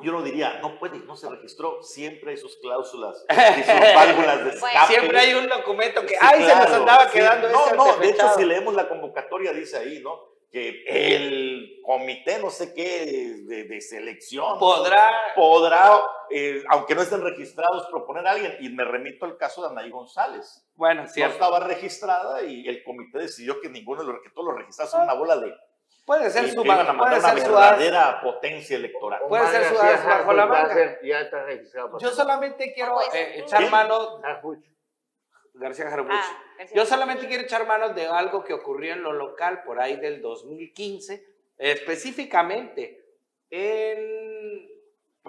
[0.00, 4.44] yo no diría, no puede, no se registró, siempre hay sus cláusulas y sus válvulas
[4.44, 4.86] de escape.
[4.86, 8.44] siempre hay un documento que, ay, se nos andaba quedando No, no, de hecho, si
[8.44, 10.38] leemos la convocatoria, dice ahí, ¿no?
[10.50, 10.84] Que
[11.14, 14.58] el comité, no sé qué, de, selección.
[14.58, 15.10] Podrá.
[15.34, 18.56] Podrá, eh, aunque no estén registrados, proponer a alguien.
[18.60, 20.66] Y me remito al caso de Anaí González.
[20.74, 21.38] Bueno, cierto.
[21.38, 24.90] No estaba registrada y el comité decidió que ninguno de los, que todos los registrados
[24.90, 25.52] son una bola de
[26.08, 29.20] Puede ser su puede puede ser su verdadera potencia electoral.
[29.28, 30.98] Puede ser su bajo la manga.
[31.02, 31.98] Ya está registrado.
[31.98, 34.18] Yo solamente quiero eh, echar mano.
[35.52, 36.10] García Jarbuch.
[36.10, 39.96] Ah, Yo solamente quiero echar mano de algo que ocurrió en lo local por ahí
[39.96, 41.26] del 2015,
[41.58, 43.04] específicamente
[43.50, 44.66] en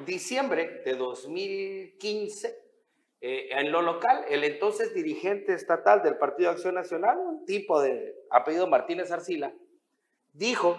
[0.05, 2.57] diciembre de 2015.
[3.19, 7.81] Eh, en lo local, el entonces dirigente estatal del Partido de Acción Nacional, un tipo
[7.81, 9.51] de apellido Martínez Arcila,
[10.33, 10.77] dijo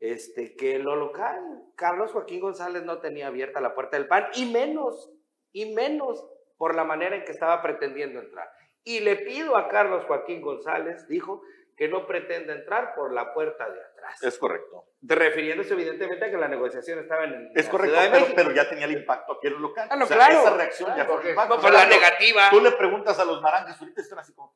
[0.00, 4.26] este, que en lo local Carlos Joaquín González no tenía abierta la puerta del PAN
[4.34, 5.10] y menos,
[5.52, 8.48] y menos por la manera en que estaba pretendiendo entrar.
[8.84, 11.42] Y le pido a Carlos Joaquín González, dijo,
[11.76, 14.22] que no pretende entrar por la puerta de atrás.
[14.22, 14.86] Es correcto.
[15.02, 17.98] Refiriéndose evidentemente a que la negociación estaba en el Es correcto,
[18.34, 19.88] pero, ya tenía el impacto aquí en el local.
[19.90, 20.40] Ah, claro.
[20.40, 21.70] Esa reacción ya fue impacto.
[21.70, 22.48] la negativa.
[22.50, 24.54] Tú le preguntas a los naranjas, ahorita están así como...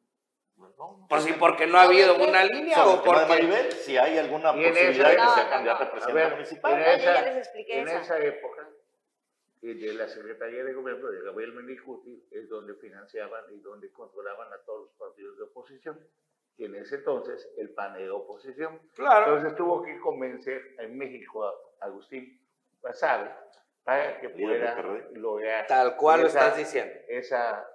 [1.08, 3.26] Pues sí, porque no ha habido una línea o porque...
[3.26, 6.74] Maribel, si hay alguna posibilidad de que sea candidata a presidente municipal.
[6.74, 8.68] En esa, en esa época,
[9.60, 14.58] de la Secretaría de Gobierno de Gabriel Mendicuti es donde financiaban y donde controlaban a
[14.64, 15.98] todos los partidos de oposición.
[16.56, 18.80] Y en ese entonces el PAN era oposición.
[18.94, 19.34] Claro.
[19.34, 22.40] Entonces tuvo que convencer en México a Agustín
[22.82, 23.30] Basabe
[23.84, 24.80] para que pueda
[25.12, 25.66] lograr.
[25.66, 26.94] Tal cual lo estás diciendo.
[27.08, 27.66] Esa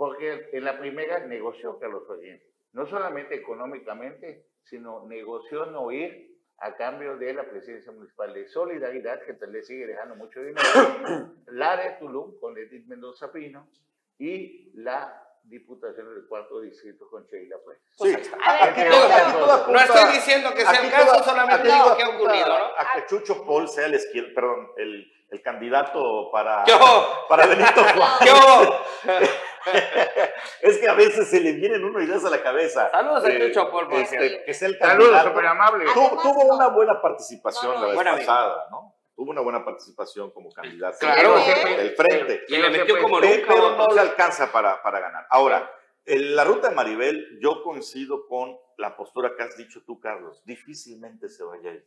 [0.00, 2.42] porque en la primera negoció Carlos Joaquín,
[2.72, 9.20] no solamente económicamente, sino negoció no ir a cambio de la presidencia municipal de Solidaridad,
[9.20, 10.64] que le sigue dejando mucho dinero,
[11.48, 13.68] la de Tulum con Edith Mendoza Pino
[14.16, 17.78] y la Diputación del Cuarto Distrito con Sheila pues.
[17.90, 18.16] Sí.
[19.68, 22.64] no estoy diciendo que sea el caso, solamente digo que ha ocurrido, ¿no?
[22.78, 26.64] A que Chucho Paul sea el, perdón, el, el candidato para,
[27.28, 29.30] para Benito Juárez.
[30.62, 32.90] es que a veces se le vienen unas ideas a la cabeza.
[32.90, 34.78] Saludos a Chucho Paul, este, que sea el.
[34.78, 35.84] Saludos, amable.
[35.94, 38.96] tuvo una buena participación la vez pasada, ¿no?
[39.14, 42.44] Tuvo una buena participación como candidato claro, del frente.
[42.48, 43.46] Y le metió como nunca.
[43.48, 45.26] Pero no le alcanza para, para ganar.
[45.28, 45.70] Ahora,
[46.06, 50.42] en la ruta de Maribel, yo coincido con la postura que has dicho tú, Carlos.
[50.46, 51.86] Difícilmente se vaya a ir.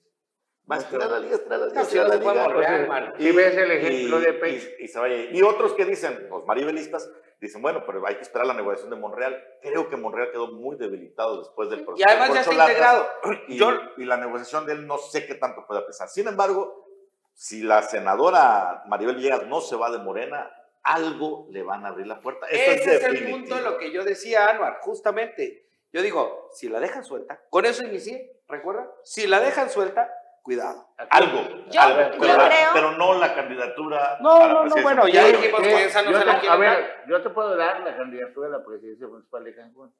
[0.69, 3.13] Va a estirar la liga, estirar la liga.
[3.19, 4.71] Y, ves el ejemplo de Peix.
[4.79, 5.15] Y, se vaya.
[5.29, 7.11] y otros que dicen, los maribelistas,
[7.43, 9.43] dicen, bueno, pero hay que esperar la negociación de Monreal.
[9.61, 12.07] Creo que Monreal quedó muy debilitado después del proceso.
[12.07, 13.07] Y además ya está integrado.
[13.47, 13.61] Y,
[14.01, 16.07] y la negociación de él no sé qué tanto pueda pesar.
[16.07, 16.87] Sin embargo,
[17.33, 20.51] si la senadora Maribel Villegas no se va de Morena,
[20.83, 22.47] algo le van a abrir la puerta.
[22.47, 25.67] Ese es, el punto de lo que yo decía, Anuar, justamente.
[25.91, 28.89] Yo digo, si la dejan suelta, con eso inicié, ¿recuerda?
[29.03, 30.11] Si la dejan suelta,
[30.43, 30.85] cuidado.
[31.09, 32.69] Algo, yo, algo pero, creo...
[32.73, 34.17] pero, no la candidatura.
[34.21, 37.21] No, no, no, bueno, ya dijimos que esa no se la quiere A ver, yo
[37.23, 39.95] te puedo dar la candidatura a la presidencia municipal de Cancún.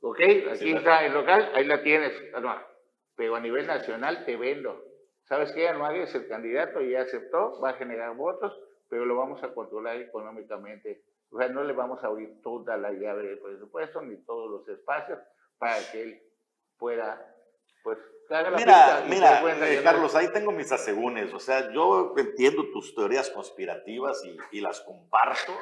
[0.00, 0.20] ¿Ok?
[0.52, 2.64] Aquí está el local, ahí la tienes, Anuar.
[3.16, 4.84] Pero a nivel nacional te vendo
[5.26, 5.68] ¿Sabes qué?
[5.68, 8.56] Anuario es el candidato y ya aceptó, va a generar votos,
[8.88, 11.02] pero lo vamos a controlar económicamente.
[11.30, 14.68] O sea, no le vamos a abrir toda la llave del presupuesto ni todos los
[14.68, 15.18] espacios
[15.58, 16.22] para que él
[16.78, 17.35] pueda,
[17.86, 17.98] pues,
[18.56, 21.32] Mira, mira, eh, Carlos, ahí tengo mis asegúnes.
[21.32, 25.52] O sea, yo entiendo tus teorías conspirativas y, y las comparto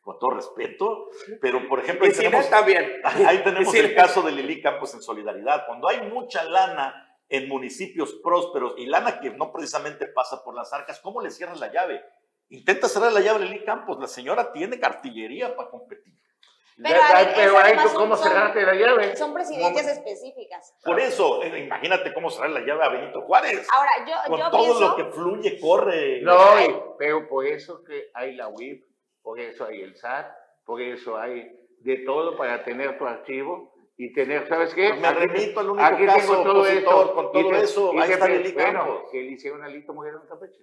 [0.00, 1.10] con todo respeto,
[1.40, 2.90] pero por ejemplo, ahí tenemos, también.
[3.04, 5.64] ahí tenemos el caso de Lili Campos en Solidaridad.
[5.68, 10.72] Cuando hay mucha lana en municipios prósperos y lana que no precisamente pasa por las
[10.72, 12.04] arcas, ¿cómo le cierran la llave?
[12.48, 16.14] Intenta cerrar la llave Lili Campos, la señora tiene artillería para competir.
[16.80, 17.00] Pero,
[17.58, 19.16] ahí ¿cómo cerrarte la llave?
[19.16, 20.74] Son presidencias específicas.
[20.84, 23.66] Por eso, eh, imagínate cómo cerrar la llave a Benito Juárez.
[23.74, 26.20] Ahora, yo, con yo todo lo que fluye, corre.
[26.22, 28.84] No, pero por eso que hay la WIP,
[29.22, 30.26] por eso hay el SAT,
[30.64, 31.50] por eso hay
[31.80, 34.90] de todo para tener tu archivo y tener, ¿sabes qué?
[34.90, 38.28] Pues me remito al único aquí caso tengo todo esto, con todo eso, ahí está
[38.28, 40.60] Lili Bueno, que le hicieron a Alito Moreno en Campeche.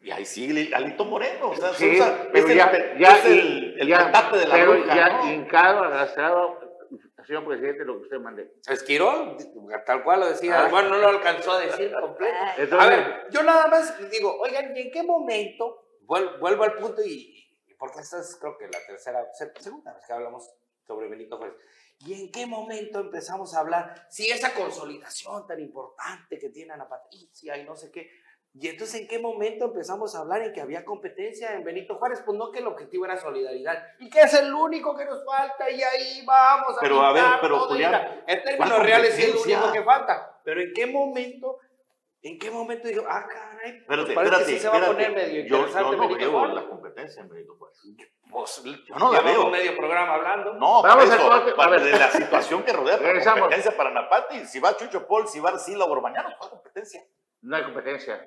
[0.00, 1.98] Y ahí sí, Alito Moreno, o sea, sí,
[2.32, 5.32] pero ya, ya, es el, el ya, de la pero ya ¿no?
[5.32, 5.84] hincado,
[7.26, 8.54] señor presidente, lo que usted mande.
[8.68, 9.36] Esquirol,
[9.84, 10.68] tal cual lo decía, ah.
[10.68, 12.36] bueno, no lo alcanzó a decir completo.
[12.56, 16.74] Entonces, a ver, yo nada más digo, oigan, ¿y en qué momento, vuelvo, vuelvo al
[16.74, 17.44] punto y,
[17.78, 19.26] porque esta es creo que la tercera,
[19.58, 20.48] segunda vez que hablamos
[20.86, 21.56] sobre Benito Juárez,
[21.98, 24.06] ¿Y en qué momento empezamos a hablar?
[24.10, 28.10] Si esa consolidación tan importante que tiene Ana Patricia y no sé qué.
[28.58, 32.22] Y entonces, ¿en qué momento empezamos a hablar en que había competencia en Benito Juárez?
[32.24, 33.84] Pues no que el objetivo era solidaridad.
[33.98, 37.24] Y que es el único que nos falta y ahí vamos a Pero a ver,
[37.42, 40.40] pero Julián, En términos reales es el único que falta.
[40.42, 41.58] Pero ¿en qué momento
[42.22, 45.44] ¿En qué momento dijo, ah, caray, pues espérate, espérate, sí se va a poner medio
[45.44, 47.78] yo, yo no veo la competencia en Benito Juárez.
[48.28, 49.48] Pues, yo no la veo.
[49.48, 50.54] medio programa hablando.
[50.54, 54.76] No, Vamos eso, a, de la situación que rodea la competencia para Napati, si va
[54.76, 57.00] Chucho Paul, si va Arcila o Borbañanos, ¿cuál competencia?
[57.42, 58.20] No hay competencia.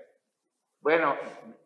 [0.82, 1.16] Bueno,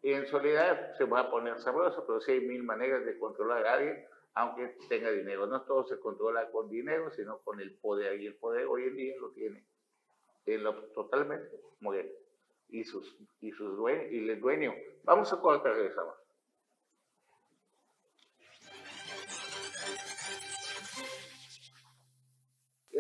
[0.01, 3.73] en soledad se va a poner sabroso, pero sí hay mil maneras de controlar a
[3.73, 5.45] alguien, aunque tenga dinero.
[5.45, 8.19] No todo se controla con dinero, sino con el poder.
[8.19, 9.63] Y el poder hoy en día lo tiene
[10.45, 12.11] en lo totalmente moderno
[12.69, 14.73] y sus, y sus dueños, y el dueño.
[15.03, 16.15] Vamos a cortar, regresamos.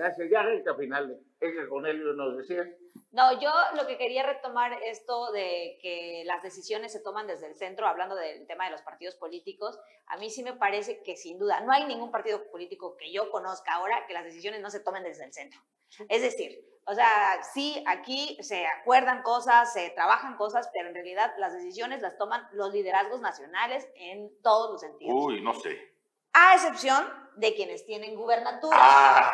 [0.03, 1.17] Gracias, ya recta final.
[1.39, 2.65] Es que Cornelio nos decía.
[3.13, 7.55] No, yo lo que quería retomar esto de que las decisiones se toman desde el
[7.55, 11.39] centro, hablando del tema de los partidos políticos, a mí sí me parece que sin
[11.39, 14.81] duda no hay ningún partido político que yo conozca ahora que las decisiones no se
[14.81, 15.61] tomen desde el centro.
[16.09, 21.33] Es decir, o sea, sí, aquí se acuerdan cosas, se trabajan cosas, pero en realidad
[21.37, 25.15] las decisiones las toman los liderazgos nacionales en todos los sentidos.
[25.17, 25.93] Uy, no sé.
[26.33, 28.77] A excepción de quienes tienen gubernatura.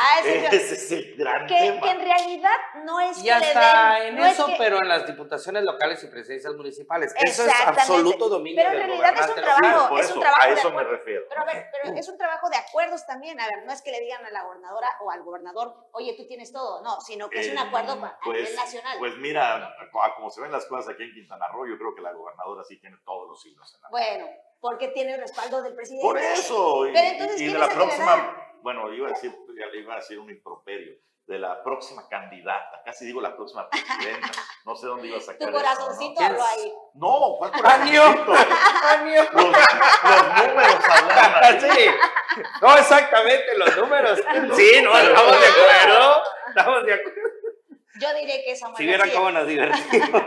[0.00, 1.80] Ah, ese, es el gran que, tema.
[1.80, 6.08] Que en realidad no es ya está en eso, pero en las diputaciones locales y
[6.08, 7.14] presidencias municipales.
[7.18, 10.70] Eso es absoluto dominio Pero en realidad es un trabajo, es un trabajo a eso
[10.72, 11.24] me refiero.
[11.28, 13.40] Pero a ver, pero es un trabajo de acuerdos también.
[13.40, 16.26] A ver, no es que le digan a la gobernadora o al gobernador, oye, tú
[16.26, 16.82] tienes todo.
[16.82, 18.98] No, sino que es un acuerdo a pues, nivel nacional.
[18.98, 19.76] Pues mira,
[20.16, 22.78] como se ven las cosas aquí en Quintana Roo, yo creo que la gobernadora sí
[22.78, 24.26] tiene todos los hilos en la Bueno,
[24.60, 26.06] porque tiene el respaldo del presidente.
[26.06, 26.84] Por eso.
[26.92, 29.34] Pero entonces, y, ¿quién de la próxima, bueno, iba a decir,
[29.74, 30.96] iba a decir un improperio,
[31.28, 34.28] de la próxima candidata, casi digo la próxima presidenta,
[34.64, 36.26] no sé dónde iba a sacar Tu eso, corazoncito ¿no?
[36.26, 36.72] habló ahí.
[36.94, 38.02] No, ¿cuál corazoncito?
[38.88, 39.22] ¡Año!
[39.34, 41.60] Los, los números hablan.
[41.60, 41.90] Sí.
[42.62, 44.18] No, exactamente, los números.
[44.54, 46.22] Sí, no, estamos de acuerdo.
[46.48, 47.17] Estamos de acuerdo.
[48.00, 49.18] Yo diré que Samuel Si vieran García.
[49.18, 50.22] cómo nos divertimos.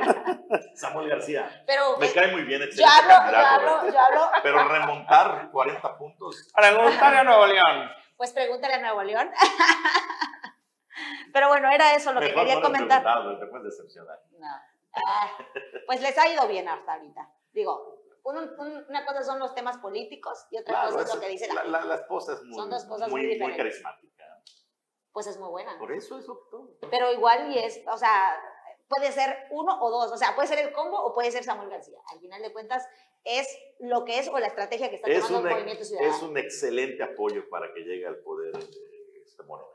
[0.76, 1.64] Samuel García.
[1.66, 4.30] Pero Me cae muy bien yo hablo, yo hablo, yo hablo.
[4.44, 6.52] Pero remontar 40 puntos.
[6.54, 7.92] Preguntarle a Nuevo León.
[8.18, 9.32] Pues pregúntale a Nuevo León.
[11.34, 13.04] Pero bueno, era eso lo que quería no comentar.
[13.40, 14.20] te puedes decepcionar.
[14.38, 14.48] No.
[15.08, 15.30] Ah,
[15.88, 17.30] pues les ha ido bien hasta ahorita.
[17.54, 21.22] Digo, un- un- una cosa son los temas políticos y otra Claro, cosa es lo
[21.22, 21.72] que dice la, la, gente.
[21.72, 23.58] la, la esposa es muy, Son dos cosas muy, muy muy diferentes.
[23.82, 24.21] carismática.
[25.14, 25.78] Pues es muy buena.
[25.78, 26.78] Por eso es todo.
[26.89, 28.41] Pero igual y es, o sea,
[28.88, 30.12] puede ser uno o dos.
[30.12, 31.97] O sea, puede ser el combo o puede ser Samuel García.
[32.14, 32.88] Al final de cuentas,
[33.24, 33.47] es
[33.80, 36.16] lo que es o la estrategia que está Es tomando un, el Movimiento Ciudadano.
[36.16, 39.70] es un excelente apoyo para que llegue al poder eh, este Moreno.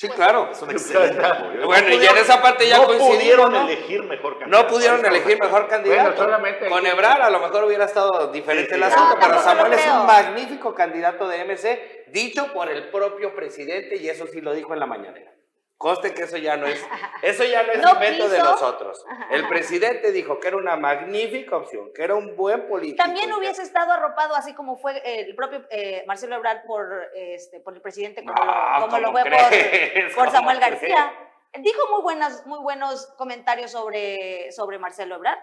[0.00, 0.48] Sí, claro.
[0.50, 1.66] Es un excelente apoyo.
[1.66, 3.68] Bueno, No y en esa parte ya no pudieron ¿no?
[3.68, 4.62] elegir mejor candidato.
[4.62, 6.02] No pudieron elegir mejor candidato.
[6.02, 9.42] Bueno, solamente Con Ebrard a lo mejor hubiera estado diferente Sí, el asunto, No, pero
[9.42, 14.40] Samuel es un magnífico candidato de MC, dicho por el propio presidente, y eso sí
[14.40, 15.32] lo dijo en la mañanera.
[15.80, 16.78] Conste que eso ya no es,
[17.22, 19.02] eso ya no es No invento de nosotros.
[19.30, 23.02] El presidente dijo que era una magnífica opción, que era un buen político.
[23.02, 27.60] También hubiese estado arropado, así como fue eh, el propio eh, Marcelo Ebrard por, este,
[27.60, 30.14] por el presidente, como, No, lo, como lo ¿cómo fue crees?
[30.14, 30.70] por, por ¿Cómo Samuel crees?
[30.72, 31.12] García.
[31.60, 35.38] Dijo muy, buenas, muy buenos comentarios sobre, sobre Marcelo Ebrard.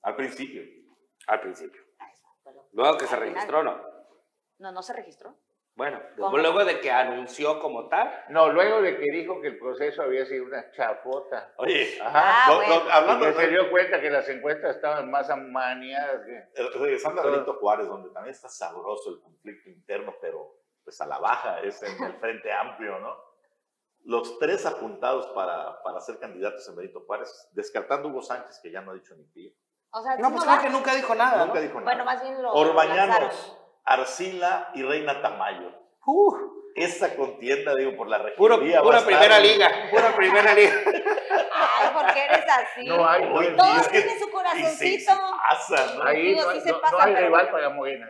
[0.00, 0.62] Al principio.
[1.26, 1.82] Al principio.
[2.72, 3.78] Luego que se registró, ¿no?
[4.60, 5.36] No, no se registró.
[5.78, 6.36] Bueno, ¿Cómo?
[6.38, 8.12] luego de que anunció como tal.
[8.30, 11.52] No, luego de que dijo que el proceso había sido una chafota.
[11.56, 12.20] Oye, Ajá.
[12.24, 12.84] Ah, no, bueno.
[12.84, 16.36] no, hablando Y que se de dio cuenta que las encuestas estaban más amañadas que...
[16.60, 20.52] Eh, regresando a Benito Juárez, donde también está sabroso el conflicto interno, pero
[20.82, 23.16] pues a la baja, es en el Frente Amplio, ¿no?
[24.02, 28.80] Los tres apuntados para, para ser candidatos en Benito Juárez, descartando Hugo Sánchez, que ya
[28.80, 29.52] no ha dicho ni pío.
[29.92, 31.44] O sea, No, pues creo que nunca dijo nada.
[31.44, 31.60] Nunca ¿no?
[31.60, 31.84] dijo nada.
[31.84, 33.30] Bueno, más bien lo lanzaron.
[33.88, 35.72] Arcila y Reina Tamayo.
[36.04, 36.34] Uh,
[36.74, 38.78] Esa contienda, digo, por la regiduría.
[38.80, 40.72] va pura primera liga, pura primera liga.
[40.86, 42.86] Ay, ¿por qué eres así?
[42.86, 43.22] No hay,
[43.56, 45.12] Todos tienen su corazoncito.
[45.48, 46.04] pasa, ¿no?
[46.04, 48.08] Ahí Digo, no, sí se no- pasa, no hay pero rival para Morena.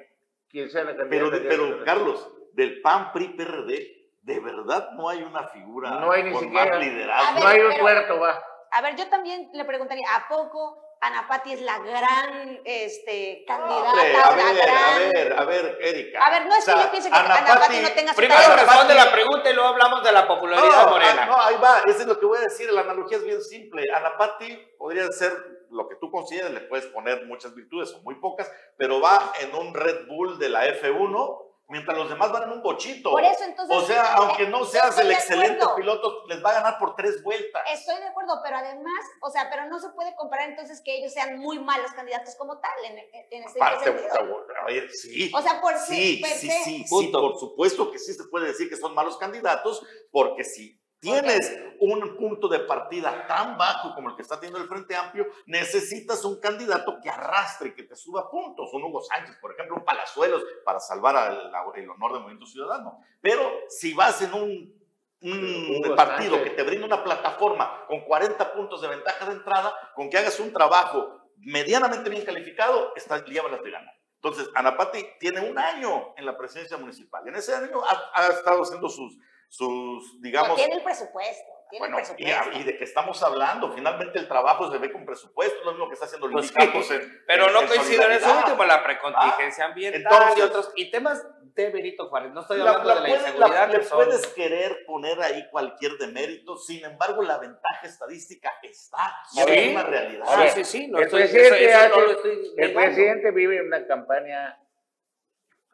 [0.50, 1.46] Quien sea la Pero, candidata.
[1.48, 6.32] pero Carlos, del PAN, PRI, PRD, de verdad no hay una figura No hay ni
[6.32, 7.34] con siquiera- más liderazgo.
[7.34, 8.42] Ver, No hay un pero- puerto, va.
[8.70, 13.90] A ver, yo también le preguntaría, ¿a poco Ana Pati es la gran este, candidata?
[13.92, 15.12] Hombre, a la ver, a gran...
[15.12, 16.26] ver, a ver, Erika.
[16.26, 17.88] A ver, no es que O sea, yo piense que Ana Ana, Pati Pati- no
[17.92, 21.22] tenga su Primero responde la pregunta y luego hablamos de la popularidad No, Morena.
[21.22, 23.42] ah, no, ahí va, eso es lo que voy a decir, la analogía es bien
[23.42, 23.84] simple.
[23.94, 25.32] Anapati podría ser
[25.70, 29.54] lo que tú consideres, le puedes poner muchas virtudes o muy pocas, pero va en
[29.54, 33.10] un Red Bull de la F1, mientras los demás van en un bochito.
[33.10, 35.76] Por eso, entonces, o sea, eh, aunque no seas el excelente acuerdo.
[35.76, 37.62] piloto, les va a ganar por tres vueltas.
[37.72, 41.12] Estoy de acuerdo, pero además, o sea, pero no se puede comparar entonces que ellos
[41.12, 44.46] sean muy malos candidatos como tal en, en, en este Parte- sentido.
[44.62, 45.30] a ver, sí.
[45.34, 48.76] O sea, por sí, Sí, sí, sí, por supuesto que sí se puede decir que
[48.76, 54.22] son malos candidatos, porque si tienes un punto de partida tan bajo como el que
[54.22, 58.72] está teniendo el Frente Amplio, necesitas un candidato que arrastre, que te suba puntos.
[58.74, 62.98] Un Hugo Sánchez, por ejemplo, un Palazuelos, para salvar al- el honor del Movimiento Ciudadano.
[63.20, 64.78] Pero si vas en un,
[65.22, 66.50] un partido Sánchez.
[66.50, 70.38] que te brinda una plataforma con 40 puntos de ventaja de entrada, con que hagas
[70.40, 73.94] un trabajo medianamente bien calificado, estás, llévalas de ganar.
[74.16, 77.26] Entonces, Anapati tiene un año en la presidencia municipal.
[77.28, 79.16] En ese año ha, ha estado haciendo sus,
[79.48, 81.52] sus No, digamos, tiene el presupuesto.
[81.70, 82.58] Tiene bueno, el y, presupuesto.
[82.60, 83.70] y de qué estamos hablando.
[83.72, 86.50] Finalmente el trabajo se ve con presupuesto, lo mismo que está haciendo el Pues
[86.90, 90.72] en- Pero en- no en coincide en eso último, la precontingencia ambiental entonces- y otros.
[90.76, 92.32] Y temas de Benito Juárez.
[92.32, 93.66] No estoy La- hablando la de la puedes- inseguridad.
[93.66, 98.50] la- que le son- puedes querer poner ahí cualquier demérito, sin embargo, la ventaja estadística
[98.62, 99.16] está.
[99.34, 99.44] Y Sí.
[99.50, 100.24] es una realidad.
[100.26, 100.86] Sí, sí, sí.
[100.88, 104.58] No el estoy, eso, presidente eso no hace- lo estoy El presidente vive una campaña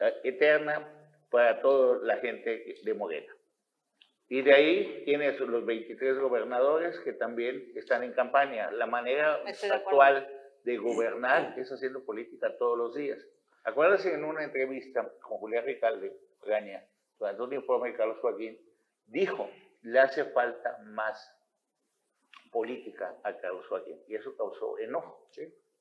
[0.01, 0.89] eh, eterna
[1.31, 3.33] para toda la gente de Morena.
[4.35, 8.69] Y de ahí tienes los 23 gobernadores que también están en campaña.
[8.73, 10.29] La manera Estoy de actual
[10.65, 13.25] de gobernar es haciendo política todos los días.
[13.63, 16.85] Acuérdese en una entrevista con Julián Ricalde Gaña,
[17.17, 18.59] durante un informe de Carlos Joaquín,
[19.07, 19.49] dijo,
[19.83, 21.33] le hace falta más
[22.51, 24.03] política a Carlos Joaquín.
[24.09, 25.29] Y eso causó enojo.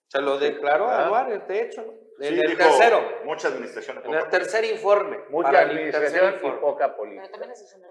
[0.08, 1.10] Se lo declaró a Ah.
[1.10, 1.82] Juárez, de hecho.
[1.84, 1.92] ¿no?
[2.20, 3.02] Sí, En el dijo, tercero.
[3.26, 4.02] Mucha administración.
[4.06, 5.18] En el tercer informe.
[5.30, 6.60] Mucha el administración y informe.
[6.62, 7.40] poca Pero política.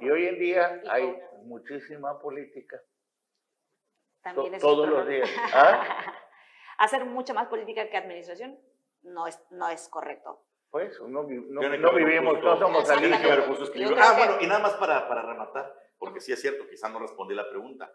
[0.01, 2.81] Y hoy en día Y hay muchísima política.
[4.23, 5.29] También to- es todos los días.
[5.55, 6.15] ¿Ah?
[6.79, 8.59] Hacer mucha más política que administración.
[9.03, 10.45] no es, no es correcto.
[10.71, 11.25] Pues no, no,
[11.93, 16.67] vivimos, no somos Ah, bueno, y nada más para, para rematar, porque sí es cierto,
[16.69, 17.93] quizás no respondí la pregunta.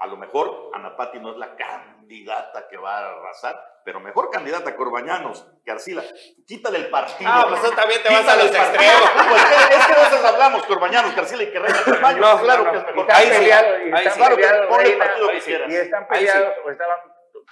[0.00, 4.76] A lo mejor Anapati no es la candidata que va a arrasar, pero mejor candidata
[4.76, 6.04] Corbañanos que Arcila.
[6.46, 7.30] Quítale el partido.
[7.32, 9.10] Ah, pues también te vas a los extremos.
[9.28, 11.80] Pues es que a veces hablamos Corbañanos, Carcila y Carrera.
[12.12, 13.06] No, claro que es mejor.
[13.10, 16.98] Están peleados, y están peleados, y están peleados o estaban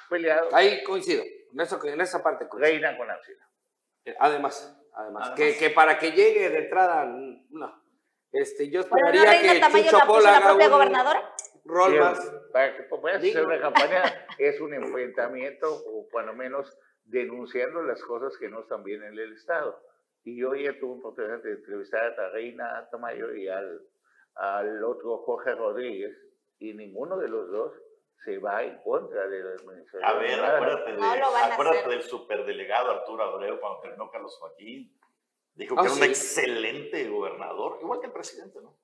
[0.09, 0.55] peleados.
[0.55, 2.73] Ahí coincido, en, eso, en esa parte coincido.
[2.73, 3.49] Reina con Arcila.
[4.05, 7.87] Eh, además, además, Que, que, para que llegue de entrada, no.
[8.33, 11.35] Este, yo esperaría bueno, ¿no que Tamayo Chucho la, puso la propia gobernadora?
[11.67, 12.33] Rol más.
[12.53, 14.03] Para que puedas hacer una campaña
[14.39, 19.33] es un enfrentamiento o cuando menos denunciando las cosas que no están bien en el
[19.33, 19.81] Estado.
[20.25, 23.81] Y yo ya tuve oportunidad de entrevistar a Reina Tamayo y al,
[24.35, 26.17] al otro Jorge Rodríguez
[26.59, 27.73] y ninguno de los dos
[28.25, 30.05] se va en contra de la administración.
[30.05, 34.99] A ver, acuérdate, de, acuérdate del superdelegado Arturo Abreu cuando terminó Carlos Joaquín.
[35.55, 38.77] Dijo que ah, era un excelente gobernador, igual que el presidente, ¿no?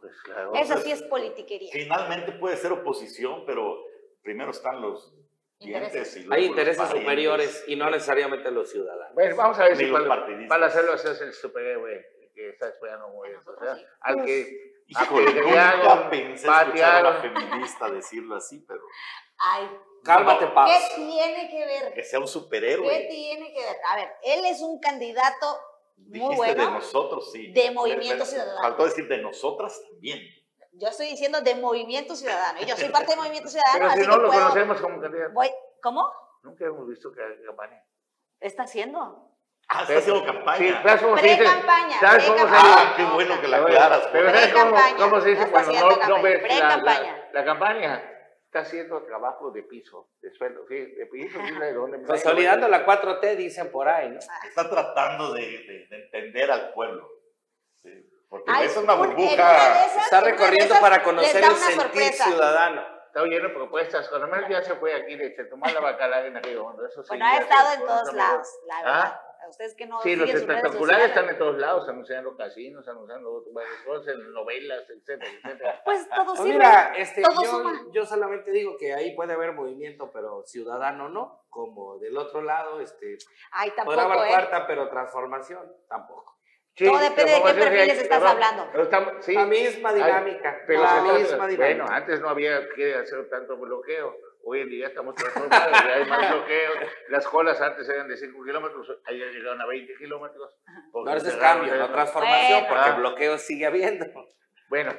[0.00, 0.52] Pues claro.
[0.54, 1.70] Eso sí es politiquería.
[1.72, 3.82] Finalmente puede ser oposición, pero
[4.22, 5.14] primero están los
[5.58, 9.14] dientes y Hay intereses superiores y no necesariamente los ciudadanos.
[9.14, 13.30] Bueno, vamos a ver si para, para hacerlo es el superhéroe que está esperando muy
[13.30, 13.40] bien.
[13.40, 18.82] O sea, al que Híjole, nunca pensé escuchar a una feminista decirlo así, pero...
[19.38, 19.68] Ay,
[20.04, 20.70] Cálmate, Paz.
[20.70, 21.92] ¿Qué tiene que ver?
[21.92, 22.88] Que sea un superhéroe.
[22.88, 23.76] ¿Qué tiene que ver?
[23.90, 25.58] A ver, él es un candidato
[25.96, 26.64] muy bueno.
[26.64, 27.52] de nosotros, sí.
[27.52, 28.60] De Movimiento Ciudadano.
[28.60, 30.20] Faltó decir de nosotras también.
[30.72, 32.60] Yo estoy diciendo de Movimiento Ciudadano.
[32.60, 33.94] Y yo soy parte de Movimiento Ciudadano.
[33.94, 35.34] Pero si no lo conocemos como candidato.
[35.82, 36.10] ¿Cómo?
[36.42, 37.82] Nunca hemos visto que campaña.
[38.40, 39.30] Está haciendo.
[39.68, 40.58] Ah, está haciendo campaña.
[40.58, 41.36] Sí, ¿sabes cómo se dice?
[41.38, 42.00] Pre-campaña.
[42.00, 42.56] ¿Sabes cómo se dice?
[42.56, 44.08] Ah, qué bueno que la aclaras.
[44.12, 48.15] Pero ¿sabes cómo, cómo se dice cuando no, no ves la, la, la campaña?
[48.56, 52.86] Está haciendo trabajo de piso, de suelo, sí, de piso, sí, de dónde Consolidando la
[52.86, 54.18] 4T, dicen por ahí, ¿no?
[54.18, 57.08] Está tratando de, de, de entender al pueblo.
[57.82, 57.90] Sí,
[58.28, 59.86] porque Ay, es una burbuja.
[59.86, 62.24] Esas, está recorriendo para conocer el sentir sorpresa.
[62.24, 62.82] ciudadano.
[63.06, 64.08] Está oyendo propuestas.
[64.08, 66.86] Cuando menos ya se fue aquí de tomar la bacalao en Río Hondo.
[66.86, 69.02] Eso sí, bueno, ha estado en todos lados, la verdad.
[69.04, 69.25] ¿Ah?
[69.48, 74.16] Ustedes que no sí, los espectaculares están en todos lados, anunciando casinos, anunciando varias cosas,
[74.32, 75.82] novelas, etcétera, etcétera.
[75.84, 80.42] Pues todo pues Mira, este, yo, yo, solamente digo que ahí puede haber movimiento, pero
[80.44, 83.18] ciudadano no, como del otro lado, este,
[83.52, 84.30] Ay, tampoco, podrá haber ¿eh?
[84.30, 86.36] cuarta, pero transformación, tampoco.
[86.74, 88.68] Sí, Todo depende de qué perfiles estás hablando.
[89.20, 90.60] sí, la misma dinámica.
[90.66, 91.56] pero la misma dinámica.
[91.56, 94.14] Bueno, antes no había que hacer tanto bloqueo
[94.48, 96.74] Hoy en día estamos transformados, ya hay más bloqueos.
[97.08, 100.56] Las colas antes eran de 5 kilómetros, ya llegaron a 20 kilómetros.
[100.94, 104.06] No, ese es cambio, no transformación, porque porque bloqueo sigue habiendo.
[104.68, 104.92] Bueno,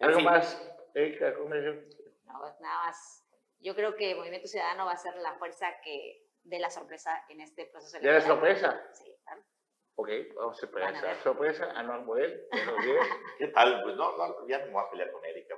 [0.00, 3.26] ¿algo más, Erika, No, pues nada más.
[3.58, 7.42] Yo creo que Movimiento Ciudadano va a ser la fuerza que dé la sorpresa en
[7.42, 8.22] este proceso electoral.
[8.22, 8.88] ¿Ya la sorpresa?
[8.94, 9.42] Sí, claro.
[9.96, 11.72] Ok, vamos a esperar esa sorpresa.
[11.72, 13.06] Anual Model, buenos días.
[13.38, 13.82] ¿Qué tal?
[13.82, 15.54] Pues no, no, ya no me voy a pelear con Erika.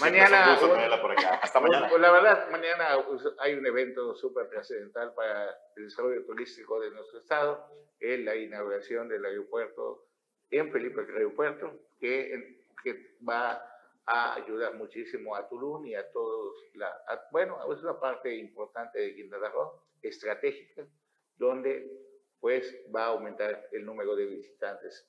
[0.00, 0.58] Mañana.
[1.00, 1.40] Por acá.
[1.42, 1.88] Hasta mañana.
[1.88, 6.90] Pues la verdad, mañana pues, hay un evento súper trascendental para el desarrollo turístico de
[6.90, 7.66] nuestro estado,
[8.00, 10.06] es la inauguración del aeropuerto
[10.50, 13.62] en Felipe Aeropuerto, que, que va
[14.06, 16.56] a ayudar muchísimo a Tulum y a todos.
[16.74, 16.92] La,
[17.32, 20.86] bueno, es una parte importante de Quintana Roo, estratégica,
[21.36, 21.90] donde
[22.40, 25.08] pues va a aumentar el número de visitantes.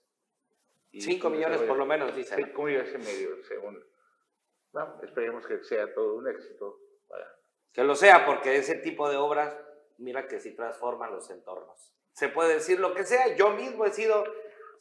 [0.91, 2.35] 5 millones por lo menos, dice.
[2.35, 3.83] 5 millones y medio, según.
[4.71, 6.79] Bueno, esperemos que sea todo un éxito.
[7.07, 7.25] Para...
[7.73, 9.57] Que lo sea, porque ese tipo de obras,
[9.97, 11.93] mira que sí transforman los entornos.
[12.13, 14.23] Se puede decir lo que sea, yo mismo he sido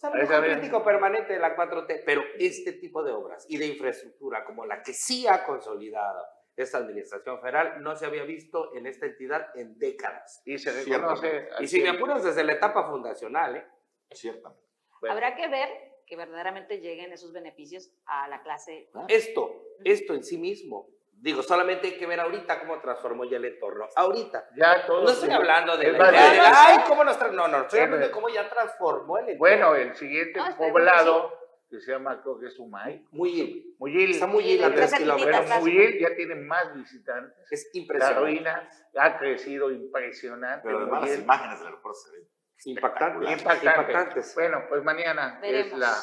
[0.03, 4.65] un crítico permanente de la 4T, pero este tipo de obras y de infraestructura como
[4.67, 6.25] la que sí ha consolidado
[6.57, 10.41] esta administración federal no se había visto en esta entidad en décadas.
[10.47, 11.49] Y se reconoce.
[11.61, 13.67] Y si me apuras desde la etapa fundacional, ¿eh?
[14.11, 14.63] Ciertamente.
[15.09, 15.69] Habrá que ver
[16.07, 18.89] que verdaderamente lleguen esos beneficios a la clase.
[19.09, 20.89] Esto, esto en sí mismo.
[21.19, 23.89] Digo, solamente hay que ver ahorita cómo transformó ya el entorno.
[23.97, 24.49] Ahorita.
[24.57, 28.29] Ya todo no estoy hablando de ay, cómo nos no, no, estoy hablando de cómo
[28.29, 29.39] ya transformó el entorno.
[29.39, 31.33] Bueno, el siguiente poblado
[31.69, 33.07] que se llama, creo que es Humay.
[33.11, 33.75] Muyil.
[33.79, 34.11] Muyil.
[34.11, 35.61] Está Muyil a tres kilómetros.
[35.61, 37.51] Muyil ya tiene más visitantes.
[37.51, 38.21] Es impresionante.
[38.21, 40.63] La ruina ha crecido impresionante.
[40.65, 43.31] Pero además las imágenes del aeropuerto se ven impactantes.
[43.31, 44.35] impactantes.
[44.35, 45.95] Bueno, pues mañana es la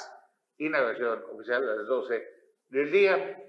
[0.57, 2.27] inauguración oficial a las 12
[2.69, 3.39] del día.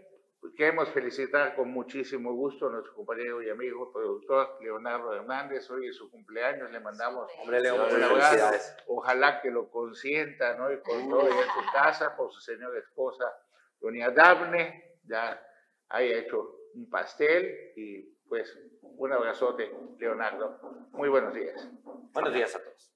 [0.56, 5.70] Queremos felicitar con muchísimo gusto a nuestro compañero y amigo productor Leonardo Hernández.
[5.70, 8.74] Hoy es su cumpleaños, le mandamos Hombre, un abrazo.
[8.88, 10.70] Ojalá que lo consienta, ¿no?
[10.70, 13.24] Y con todo en su casa, por su señora esposa,
[13.80, 15.42] doña Daphne, ya
[15.88, 18.58] haya hecho un pastel y pues
[18.96, 20.58] Un abrazote, Leonardo.
[20.92, 21.68] Muy buenos días.
[22.12, 22.93] Buenos días a todos.